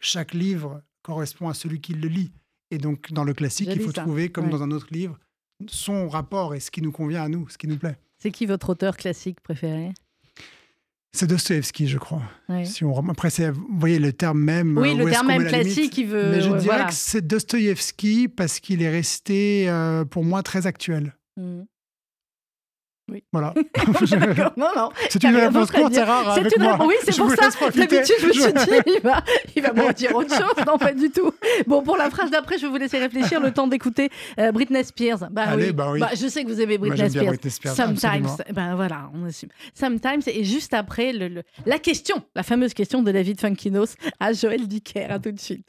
[0.01, 2.33] Chaque livre correspond à celui qui le lit.
[2.71, 4.03] Et donc, dans le classique, il faut ça.
[4.03, 4.51] trouver, comme Ouais.
[4.51, 5.19] dans un autre livre,
[5.69, 7.97] son rapport et ce qui nous convient à nous, ce qui nous plaît.
[8.19, 9.93] C'est qui votre auteur classique préféré?
[11.17, 12.23] C'est Dostoevsky, je crois.
[12.49, 12.65] Ouais.
[12.65, 14.77] Si on, après, c'est- vous voyez le terme même.
[14.77, 16.31] Oui, euh, le terme même classique, il veut.
[16.31, 16.85] Mais je ouais, dirais voilà.
[16.87, 21.15] que c'est Dostoïevski parce qu'il est resté, euh, pour moi, très actuel.
[23.07, 23.21] Mhm.
[23.33, 23.53] Voilà.
[24.57, 24.89] Non, non.
[25.11, 26.79] c'est une réponse courte, c'est rare avec une moi.
[26.87, 27.51] Oui, c'est pour ça.
[27.71, 29.23] D'habitude, je me suis dit, il va,
[29.55, 30.65] il va me dire autre chose.
[30.67, 31.31] Non, pas du tout.
[31.67, 34.83] Bon, pour la phrase d'après, je vais vous laisser réfléchir le temps d'écouter euh, Britney
[34.85, 35.29] Spears.
[35.31, 35.73] Bah, Allez, oui.
[35.73, 36.01] bah oui.
[36.15, 37.27] je sais que vous aimez Britney Spears.
[37.27, 38.37] Britney Spears, Sometimes.
[38.55, 39.51] Ben voilà, on assume.
[39.75, 40.23] Sometimes.
[40.27, 44.67] Et juste après, le, le- la question, la fameuse question de David Funkinos à Joël
[44.67, 45.11] Dicker.
[45.11, 45.67] À tout de suite.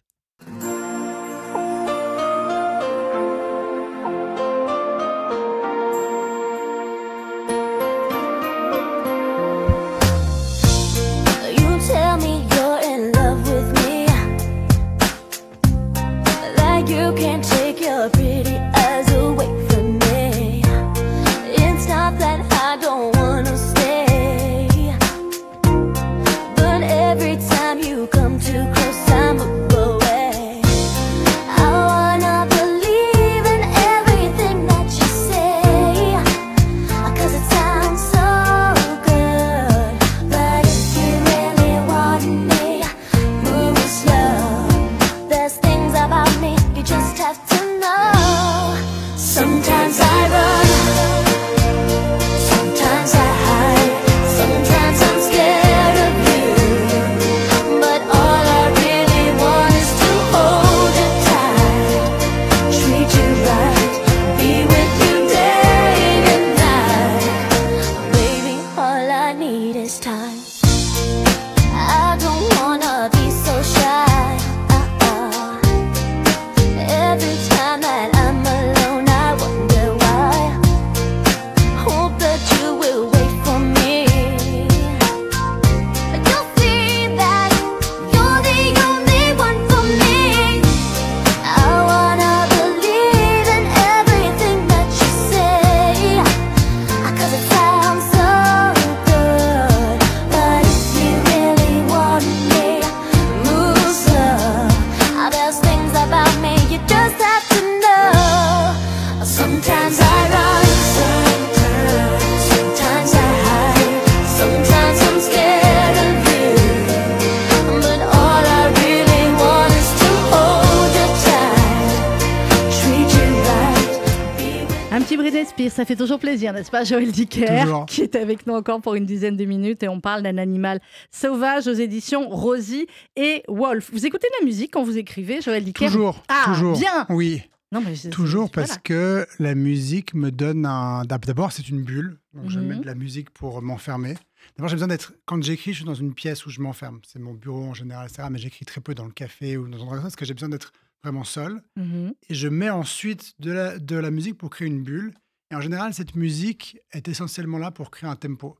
[126.26, 127.86] Plaisir, n'est-ce pas, Joël Dicker, Toujours.
[127.86, 130.80] qui est avec nous encore pour une dizaine de minutes et on parle d'un animal
[131.12, 133.90] sauvage aux éditions Rosie et Wolf.
[133.94, 135.86] Vous écoutez de la musique quand vous écrivez, Joël Dicker?
[135.86, 136.78] Toujours, Ah, toujours.
[136.80, 138.82] bien Oui, Non, mais c'est- toujours parce voilà.
[138.84, 141.04] que la musique me donne un.
[141.06, 142.18] D'abord, c'est une bulle.
[142.34, 142.66] Donc, je Mhm.
[142.68, 144.16] mets de la musique pour m'enfermer.
[144.58, 145.14] D'abord, j'ai besoin d'être.
[145.26, 147.00] Quand j'écris, je suis dans une pièce où je m'enferme.
[147.06, 148.28] C'est mon bureau en général, etc.
[148.32, 150.26] Mais j'écris très peu dans le café ou dans un endroit comme ça parce que
[150.26, 150.72] j'ai besoin d'être
[151.04, 151.62] vraiment seul.
[151.76, 152.14] Mhm.
[152.30, 155.14] et je mets ensuite de la, de la musique pour créer une bulle.
[155.52, 158.58] Et en général, cette musique est essentiellement là pour créer un tempo.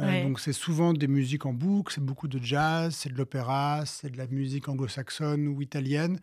[0.00, 0.22] Euh, Ouais.
[0.22, 4.10] Donc, c'est souvent des musiques en boucle, c'est beaucoup de jazz, c'est de l'opéra, c'est
[4.10, 6.18] de la musique anglo-saxonne ou italienne.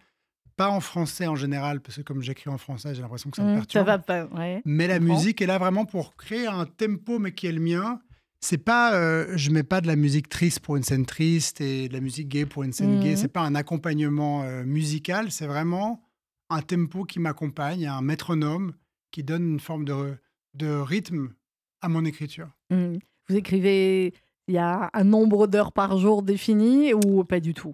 [0.57, 3.43] Pas en français en général, parce que comme j'écris en français, j'ai l'impression que ça
[3.43, 3.85] me Mhm, perturbe.
[3.85, 4.61] ça va pas, ouais.
[4.65, 5.13] Mais la comprends.
[5.13, 8.01] musique est là vraiment pour créer un tempo, mais qui est le mien.
[8.41, 11.87] C'est pas, euh, je mets pas de la musique triste pour une scène triste et
[11.89, 13.11] de la musique gay pour une scène gay.
[13.11, 13.15] Mhm.
[13.17, 16.01] C'est pas un accompagnement euh, musical, c'est vraiment
[16.49, 18.73] un tempo qui m'accompagne, un métronome
[19.11, 20.17] qui donne une forme de,
[20.53, 21.33] de rythme
[21.81, 22.49] à mon écriture.
[22.69, 22.99] Mhm.
[23.29, 24.13] Vous écrivez,
[24.47, 27.73] il y a un nombre d'heures par jour défini ou pas du tout?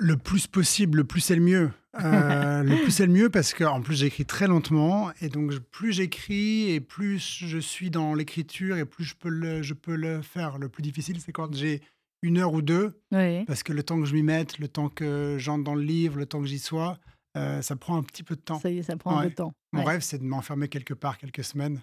[0.00, 1.70] Le plus possible, le plus c'est le mieux.
[2.02, 5.92] Euh, le plus c'est le mieux parce qu'en plus j'écris très lentement et donc plus
[5.92, 10.22] j'écris et plus je suis dans l'écriture et plus je peux, le, je peux le
[10.22, 10.58] faire.
[10.58, 11.80] Le plus difficile c'est quand j'ai
[12.22, 13.44] une heure ou deux, Oui.
[13.44, 16.16] parce que le temps que je m'y mette, le temps que j'entre dans le livre,
[16.18, 16.98] le temps que j'y sois,
[17.38, 18.58] euh, ça prend un petit peu de temps.
[18.60, 19.52] Ça y est, ça prend un peu de temps.
[19.72, 19.92] Mon Ouais.
[19.92, 21.82] rêve, c'est de m'enfermer quelque part quelques semaines,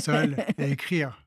[0.00, 1.22] seul, et écrire.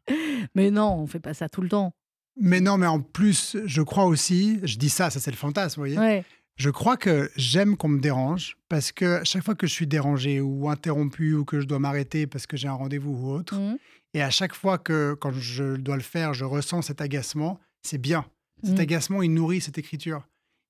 [0.56, 1.94] Mais non, on fait pas ça tout le temps.
[2.42, 5.76] Mais non, mais en plus, je crois aussi, je dis ça, ça c'est le fantasme,
[5.82, 5.98] vous voyez.
[5.98, 6.24] Ouais.
[6.56, 10.42] Je crois que j'aime qu'on me dérange parce que chaque fois que je suis dérangé
[10.42, 13.78] ou interrompu ou que je dois m'arrêter parce que j'ai un rendez-vous ou autre, Mhm.
[14.14, 17.98] et à chaque fois que quand je dois le faire, je ressens cet agacement, c'est
[17.98, 18.26] bien.
[18.64, 18.80] Cet Mhm.
[18.82, 20.28] agacement, il nourrit cette écriture.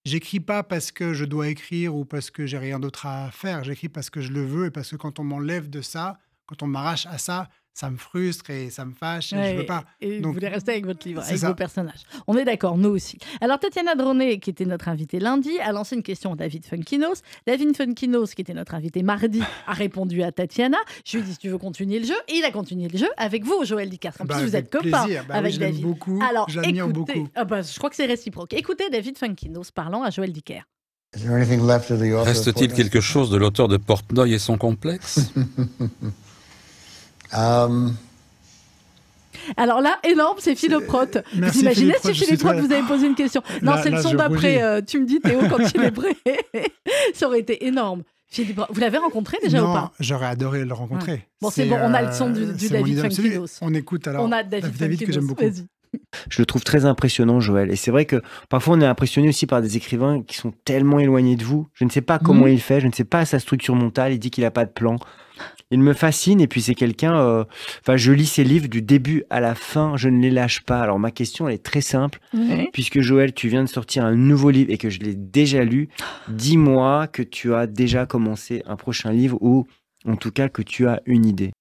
[0.09, 3.63] J'écris pas parce que je dois écrire ou parce que j'ai rien d'autre à faire.
[3.63, 6.63] J'écris parce que je le veux et parce que quand on m'enlève de ça, quand
[6.63, 9.65] on m'arrache à ça, ça me frustre et ça me fâche et je Ouais, veux
[9.65, 9.85] pas.
[10.01, 11.47] Et vous Donc, voulez rester avec votre livre, avec ça.
[11.47, 12.01] vos personnages.
[12.27, 13.17] On est d'accord, nous aussi.
[13.39, 17.21] Alors, Tatiana Dronet, qui était notre invitée lundi, a lancé une question à David Funkinos.
[17.47, 20.77] David Funkinos, qui était notre invité mardi, a répondu à Tatiana.
[21.05, 22.17] Je lui ai dit si tu veux continuer le jeu.
[22.27, 24.09] Et il a continué le jeu avec vous, Joël Dicker.
[24.19, 25.23] En Bah, plus, vous êtes copain plaisir.
[25.27, 25.81] Bah avec David.
[25.83, 27.29] beaucoup, Alors, j'admire écoutez, beaucoup.
[27.35, 28.51] ah bah, je crois que c'est réciproque.
[28.53, 30.63] Écoutez David Funkinos parlant à Joël Dicker.
[31.15, 34.33] Is there anything left of the author of Reste-t-il quelque chose de l'auteur de Portnoy
[34.33, 35.31] et son complexe?
[37.37, 37.95] Um,
[39.57, 41.19] Alors là, énorme, c'est Philoprote.
[41.33, 44.61] Vous imaginez si très- vous avez posé une question Non, c'est le son d'après.
[44.61, 46.15] euh, tu me dis, Théo, quand il est prêt.
[47.13, 48.03] Ça aurait été énorme.
[48.31, 49.91] Philippe vous l'avez rencontré déjà non, ou pas?
[49.99, 51.25] j'aurais adoré le rencontrer.
[51.41, 52.99] Bon, c'est bon, on a le son du- euh, du David.
[53.01, 53.57] Funkinos.
[53.61, 54.23] On écoute alors.
[54.23, 55.13] On a David, David que Funkinos.
[55.13, 55.41] j'aime beaucoup.
[56.29, 57.71] Je le trouve très impressionnant, Joël.
[57.71, 60.99] Et c'est vrai que parfois on est impressionné aussi par des écrivains qui sont tellement
[60.99, 61.67] éloignés de vous.
[61.73, 62.51] Je ne sais pas comment Mhm.
[62.53, 64.13] il fait, je ne sais pas sa structure mentale.
[64.13, 64.97] Il dit qu'il n'a pas de plan.
[65.71, 67.15] Il me fascine et puis c'est quelqu'un.
[67.19, 67.43] euh,
[67.81, 69.95] Enfin, je lis ses livres du début à la fin.
[69.97, 70.81] Je ne les lâche pas.
[70.81, 72.19] Alors ma question elle est très simple.
[72.73, 75.89] Puisque Joël, tu viens de sortir un nouveau livre et que je l'ai déjà lu,
[76.27, 79.65] dis-moi que tu as déjà commencé un prochain livre ou
[80.05, 81.51] en tout cas que tu as une idée.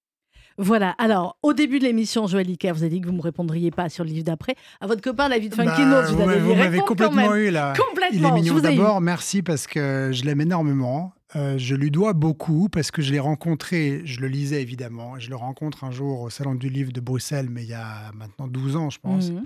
[0.59, 3.21] Voilà, alors au début de l'émission, Joël Iker, vous avez dit que vous ne me
[3.23, 4.55] répondriez pas sur le livre d'après.
[4.81, 7.73] À votre copain David Bah, Funkinos, vous vous allez m'avez- complètement eu là.
[7.75, 8.57] Il Complètement, est mignon.
[8.57, 8.61] eu.
[8.61, 11.13] D'abord, merci parce que je l'aime énormément.
[11.35, 15.29] Euh, je lui dois beaucoup parce que je l'ai rencontré, je le lisais évidemment, je
[15.29, 18.47] le rencontre un jour au Salon du Livre de Bruxelles, mais il y a maintenant
[18.47, 19.29] 12 ans, je pense.
[19.31, 19.43] Mhm.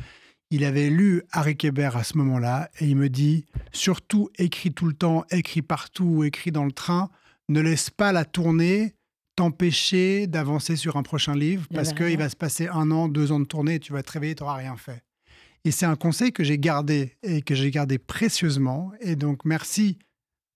[0.50, 4.86] Il avait lu Harry Kéber à ce moment-là et il me dit surtout écris tout
[4.86, 7.10] le temps, écris partout, écris dans le train,
[7.50, 8.94] ne laisse pas la tournée
[9.36, 13.08] t'empêcher d'avancer sur un prochain livre Il parce avait qu'il va se passer un an,
[13.08, 15.04] deux ans de tournée et tu vas te réveiller, tu n'auras rien fait.
[15.66, 18.92] Et c'est un conseil que j'ai gardé et que j'ai gardé précieusement.
[19.00, 19.98] Et donc merci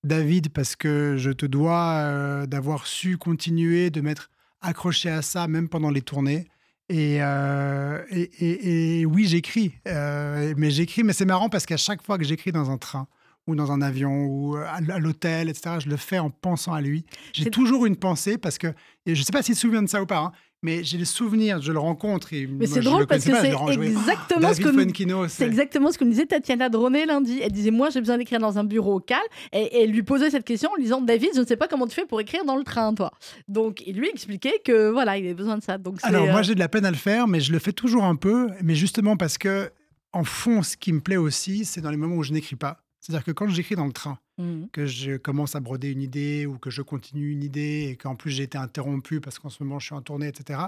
[0.04, 4.30] David parce que je te dois euh, d'avoir su continuer, de m'être
[4.62, 6.48] accroché à ça même pendant les tournées.
[6.90, 9.74] Et, euh, et, et- et oui, j'écris.
[9.88, 13.08] Euh, mais j'écris, mais c'est marrant parce qu'à chaque fois que j'écris dans un train
[13.48, 16.82] ou dans un avion ou à, à l'hôtel, etc., je le fais en pensant à
[16.82, 17.06] lui.
[17.34, 18.68] J'ai toujours une pensée parce que,
[19.06, 20.32] et je ne sais pas s'il se souvient de ça ou pas, hein,
[20.64, 22.34] mais j'ai le souvenir, je le rencontre.
[22.34, 26.04] Et Mais c'est drôle le parce que c'est exactement ce que C'est exactement ce que
[26.04, 27.40] nous disait Tatiana Dronet lundi.
[27.44, 29.22] Elle disait Moi, j'ai besoin d'écrire dans un bureau calme.
[29.54, 31.86] Et, elle lui posait cette question en lui disant David, je ne sais pas comment
[31.86, 33.12] tu fais pour écrire dans le train, toi.
[33.48, 35.78] Donc, il lui expliquait que voilà, il avait besoin de ça.
[35.78, 37.74] Donc, Alors moi euh, j'ai de la peine à le faire, mais je le fais
[37.74, 39.70] toujours un peu, mais justement parce que
[40.14, 42.84] en fond, ce qui me plaît aussi, c'est dans les moments où je n'écris pas.
[43.00, 44.70] C'est-à-dire que quand j'écris dans le train, mhm.
[44.72, 48.16] que je commence à broder une idée ou que je continue une idée et qu'en
[48.16, 50.60] plus j'ai été interrompu parce qu'en ce moment je suis en tournée, etc.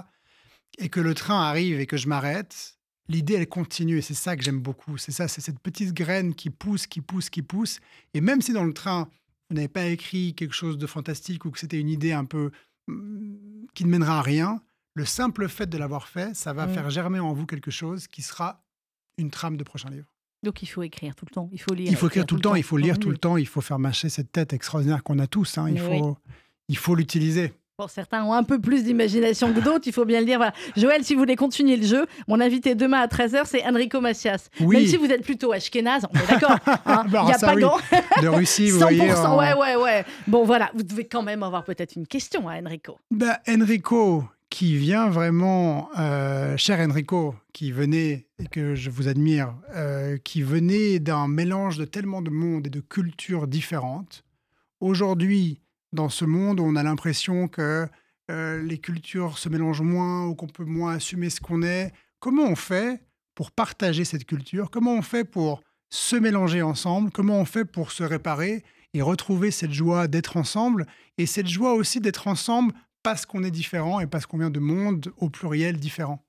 [0.78, 2.78] Et que le train arrive et que je m'arrête,
[3.08, 4.96] l'idée elle continue et c'est ça que j'aime beaucoup.
[4.98, 7.80] C'est ça, c'est cette petite graine qui pousse, qui pousse, qui pousse.
[8.14, 9.08] Et même si dans le train
[9.50, 12.52] vous n'avez pas écrit quelque chose de fantastique ou que c'était une idée un peu
[12.86, 14.62] mm, qui ne mènera à rien,
[14.94, 16.74] le simple fait de l'avoir fait, ça va Mm.
[16.74, 18.64] faire germer en vous quelque chose qui sera
[19.18, 20.06] une trame de prochain livre.
[20.42, 21.48] Donc, il faut écrire tout le temps.
[21.52, 21.88] Il faut lire.
[21.90, 23.78] Il faut écrire tout le temps, il faut lire tout le temps, il faut faire
[23.78, 25.58] mâcher cette tête extraordinaire qu'on a tous.
[25.58, 25.98] hein, Il oui.
[25.98, 26.16] faut,
[26.68, 27.52] il faut l'utiliser.
[27.78, 30.36] Bon, certains ont un peu plus d'imagination que d'autres, il faut bien le dire.
[30.36, 30.52] Voilà.
[30.76, 34.48] Joël, si vous voulez continuer le jeu, mon invité demain à 13h, c'est Enrico Macias.
[34.60, 34.76] Oui.
[34.76, 36.56] Même si vous êtes plutôt ashkénaze, on est d'accord.
[36.84, 37.62] hein, Il Bah, n'y a pas oui.
[37.62, 37.78] grand.
[38.22, 39.12] De Russie, vous 100%, voyez.
[39.14, 40.04] en- ouais, ouais, ouais.
[40.26, 42.98] Bon, voilà, vous devez quand même avoir peut-être une question à Enrico.
[43.10, 49.54] Bah, Enrico, qui vient vraiment, euh, cher Enrico, qui venait, et que je vous admire,
[49.76, 54.24] euh, qui venait d'un mélange de tellement de mondes et de cultures différentes.
[54.80, 57.86] Aujourd'hui, dans ce monde, on a l'impression que
[58.30, 61.92] euh, les cultures se mélangent moins ou qu'on peut moins assumer ce qu'on est.
[62.18, 63.00] Comment on fait
[63.34, 64.70] pour partager cette culture?
[64.70, 67.10] Comment on fait pour se mélanger ensemble?
[67.12, 70.86] Comment on fait pour se réparer et retrouver cette joie d'être ensemble?
[71.18, 72.72] Et cette joie aussi d'être ensemble
[73.02, 76.24] parce qu'on est différent et parce qu'on vient de mondes au pluriel différents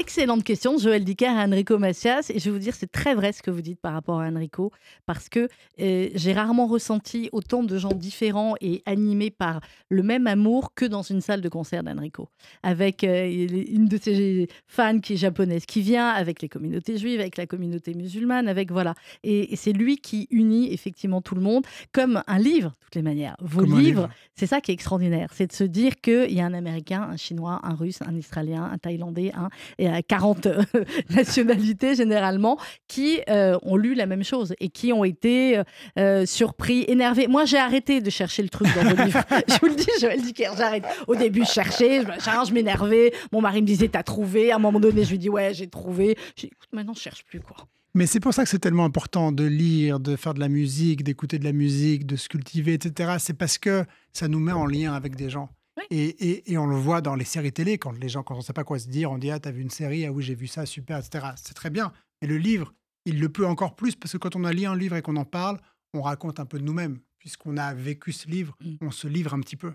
[0.00, 2.30] Excellente question, Joël Dicker et Enrico Macias.
[2.32, 4.28] Et je vais vous dire, c'est très vrai ce que vous dites par rapport à
[4.28, 4.70] Enrico,
[5.06, 5.48] parce que
[5.80, 10.84] euh, j'ai rarement ressenti autant de gens différents et animés par le même amour que
[10.84, 12.28] dans une salle de concert d'Enrico.
[12.62, 17.18] Avec euh, une de ses fans qui est japonaise, qui vient, avec les communautés juives,
[17.18, 18.94] avec la communauté musulmane, avec voilà.
[19.24, 22.94] Et, et c'est lui qui unit effectivement tout le monde, comme un livre, de toutes
[22.94, 23.34] les manières.
[23.40, 24.10] Vos Comme livres, livre.
[24.36, 27.16] c'est ça qui est extraordinaire, c'est de se dire qu'il y a un Américain, un
[27.16, 30.62] Chinois, un Russe, un Israélien, un Thaïlandais, un et à 40 euh,
[31.10, 35.64] nationalités généralement, qui euh, ont lu la même chose et qui ont été euh,
[35.98, 37.26] euh, surpris, énervés.
[37.26, 39.22] Moi, j'ai arrêté de chercher le truc dans vos livres.
[39.48, 40.84] je vous le dis, Joël Dicker, j'arrête.
[41.06, 43.12] Au début, je cherchais, je, machin, je m'énervais.
[43.32, 44.52] Mon mari me disait, t'as trouvé.
[44.52, 46.16] À un moment donné, je lui dis, ouais, j'ai trouvé.
[46.36, 47.56] Je dis, écoute, maintenant, je cherche plus, quoi.
[47.94, 51.02] Mais c'est pour ça que c'est tellement important de lire, de faire de la musique,
[51.02, 53.16] d'écouter de la musique, de se cultiver, etc.
[53.18, 55.48] C'est parce que ça nous met en lien avec des gens.
[55.90, 58.38] Et, et- et on le voit dans les séries télé, quand les gens, quand on
[58.38, 60.22] ne sait pas quoi se dire, on dit Ah, t'as vu une série Ah oui,
[60.22, 61.26] j'ai vu ça, super, etc.
[61.36, 61.92] C'est très bien.
[62.20, 62.74] Mais le livre,
[63.06, 65.16] il le peut encore plus parce que quand on a lu un livre et qu'on
[65.16, 65.58] en parle,
[65.94, 66.98] on raconte un peu de nous-mêmes.
[67.18, 68.74] Puisqu'on a vécu ce livre, Mm.
[68.82, 69.72] on se livre un petit peu.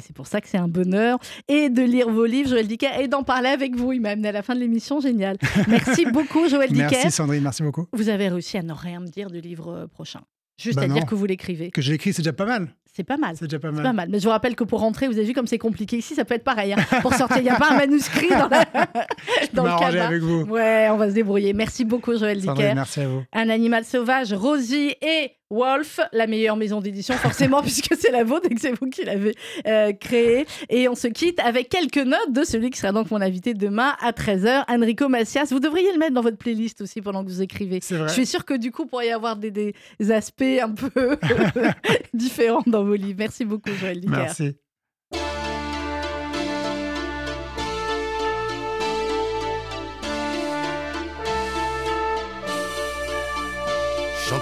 [0.00, 1.18] C'est pour ça que c'est un bonheur.
[1.48, 3.92] Et de lire vos livres, Joël Dicker, et d'en parler avec vous.
[3.92, 5.00] Il m'a amené à la fin de l'émission.
[5.00, 5.36] Génial.
[5.68, 6.88] Merci beaucoup, Joël Dicker.
[6.90, 7.86] Merci Sandrine, merci beaucoup.
[7.92, 10.20] Vous avez réussi à ne rien me dire du livre euh, prochain.
[10.58, 10.94] Juste Bah à non.
[10.94, 11.70] dire que vous l'écrivez.
[11.70, 12.74] Que j'ai écrit, c'est déjà pas mal.
[12.96, 13.34] C'est pas mal.
[13.36, 13.82] C'est déjà pas mal.
[13.82, 14.08] pas mal.
[14.08, 16.24] Mais je vous rappelle que pour rentrer, vous avez vu comme c'est compliqué ici, ça
[16.24, 16.72] peut être pareil.
[16.74, 16.76] hein.
[17.02, 18.64] Pour sortir, il n'y a pas un manuscrit dans, la...
[19.52, 20.06] Dans le m'arranger cabas.
[20.06, 20.42] avec vous.
[20.42, 21.52] Ouais, on va se débrouiller.
[21.54, 22.72] Merci beaucoup, Joël Dicker.
[22.74, 23.24] merci à vous.
[23.32, 28.48] Un animal sauvage, Rosie et Wolf, la meilleure maison d'édition, forcément, puisque c'est la vôtre
[28.50, 29.34] et que c'est vous qui l'avez
[29.66, 30.46] euh, créée.
[30.68, 33.94] Et on se quitte avec quelques notes de celui qui sera donc mon invité demain
[34.00, 35.46] à 13h, Enrico Macias.
[35.50, 37.78] Vous devriez le mettre dans votre playlist aussi pendant que vous écrivez.
[37.82, 38.08] C'est vrai.
[38.08, 39.74] Je suis sûre que du coup, il pourrait y avoir des, des
[40.10, 41.16] aspects un peu
[42.14, 43.18] différents dans vos livres.
[43.18, 44.16] Merci beaucoup, Joël Dicker.
[44.16, 44.56] Merci.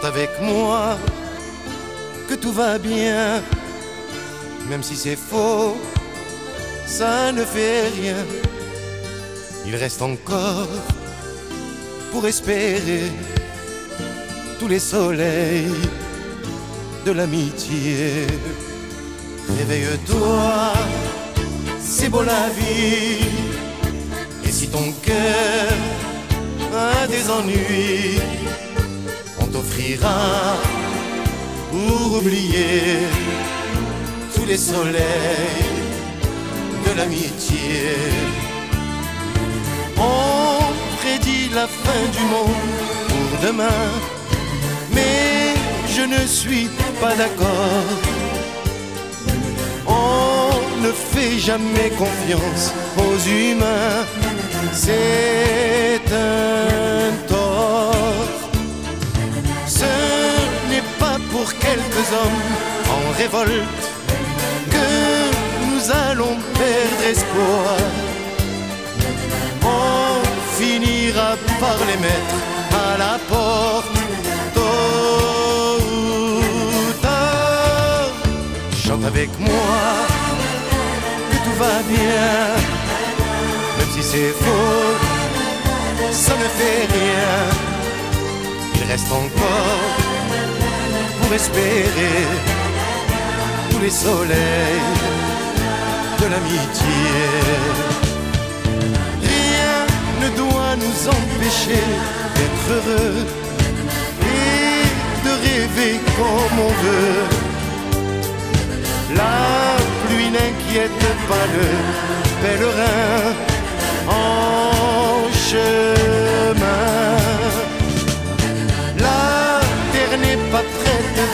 [0.01, 0.99] Avec moi
[2.29, 3.41] que tout va bien,
[4.69, 5.77] même si c'est faux,
[6.87, 8.17] ça ne fait rien.
[9.65, 10.67] Il reste encore
[12.11, 13.13] pour espérer
[14.59, 15.73] tous les soleils
[17.07, 18.27] de l'amitié.
[19.59, 20.73] Réveille-toi,
[21.81, 23.25] c'est beau la vie.
[24.45, 25.73] Et si ton cœur
[26.75, 28.19] a des ennuis,
[29.53, 30.57] t'offrira
[31.71, 32.81] pour oublier
[34.35, 35.81] tous les soleils
[36.87, 37.97] de l'amitié.
[39.99, 40.59] On
[41.01, 42.73] prédit la fin du monde
[43.09, 43.85] pour demain,
[44.95, 45.55] mais
[45.95, 46.69] je ne suis
[47.01, 47.99] pas d'accord.
[49.87, 54.05] On ne fait jamais confiance aux humains,
[54.73, 57.32] c'est un
[61.43, 62.43] pour quelques hommes
[62.97, 63.85] en révolte
[64.71, 64.91] que
[65.65, 67.79] nous allons perdre espoir.
[69.65, 70.23] On
[70.57, 72.39] finira par les mettre
[72.87, 73.97] à la porte
[74.55, 78.13] tôt ou tard.
[78.85, 79.85] Chante avec moi
[81.31, 82.31] que tout va bien,
[83.79, 84.95] même si c'est faux,
[86.13, 87.73] ça ne fait rien
[88.83, 90.12] il reste encore
[91.35, 92.27] espérer
[93.71, 94.89] tous les soleils
[96.21, 97.01] de l'amitié.
[99.33, 99.79] Rien
[100.23, 101.85] ne doit nous empêcher
[102.37, 103.27] d'être heureux
[104.21, 104.85] et
[105.25, 107.25] de rêver comme on veut.
[109.17, 109.77] La
[110.07, 111.69] pluie n'inquiète pas le
[112.43, 113.35] pèlerin
[114.09, 117.22] en chemin.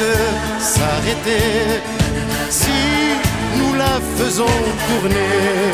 [0.02, 1.80] De s'arrêter
[2.50, 2.78] si
[3.56, 5.72] nous la faisons tourner.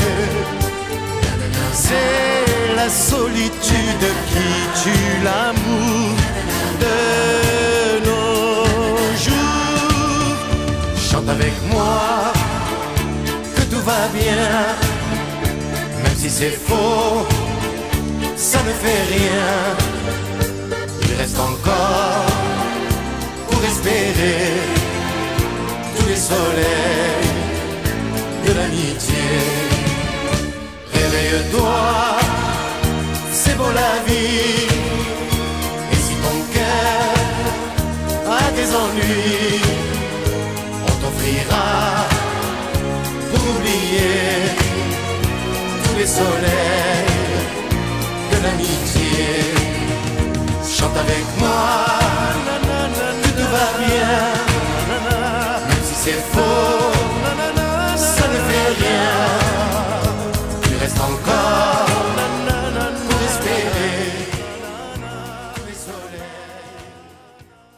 [1.72, 4.49] C'est la solitude qui
[4.82, 6.16] tue l'amour
[6.85, 6.99] de
[8.09, 8.64] nos
[9.24, 10.37] jours.
[11.11, 12.32] Chante avec moi
[13.57, 14.47] que tout va bien,
[16.03, 17.26] même si c'est faux,
[18.37, 19.95] ça ne fait rien
[21.14, 22.43] il reste encore
[25.96, 27.30] tous les soleils
[28.46, 29.24] de l'amitié.
[30.92, 31.80] Réveille-toi,
[33.32, 34.66] c'est beau la vie.
[35.92, 37.12] Et si ton cœur
[38.38, 39.60] a des ennuis,
[40.86, 42.06] on t'offrira
[43.30, 44.22] pour oublier
[45.84, 47.12] tous les soleils
[48.32, 49.14] de l'amitié.
[50.64, 52.03] Chante avec moi.
[54.86, 56.84] Não se for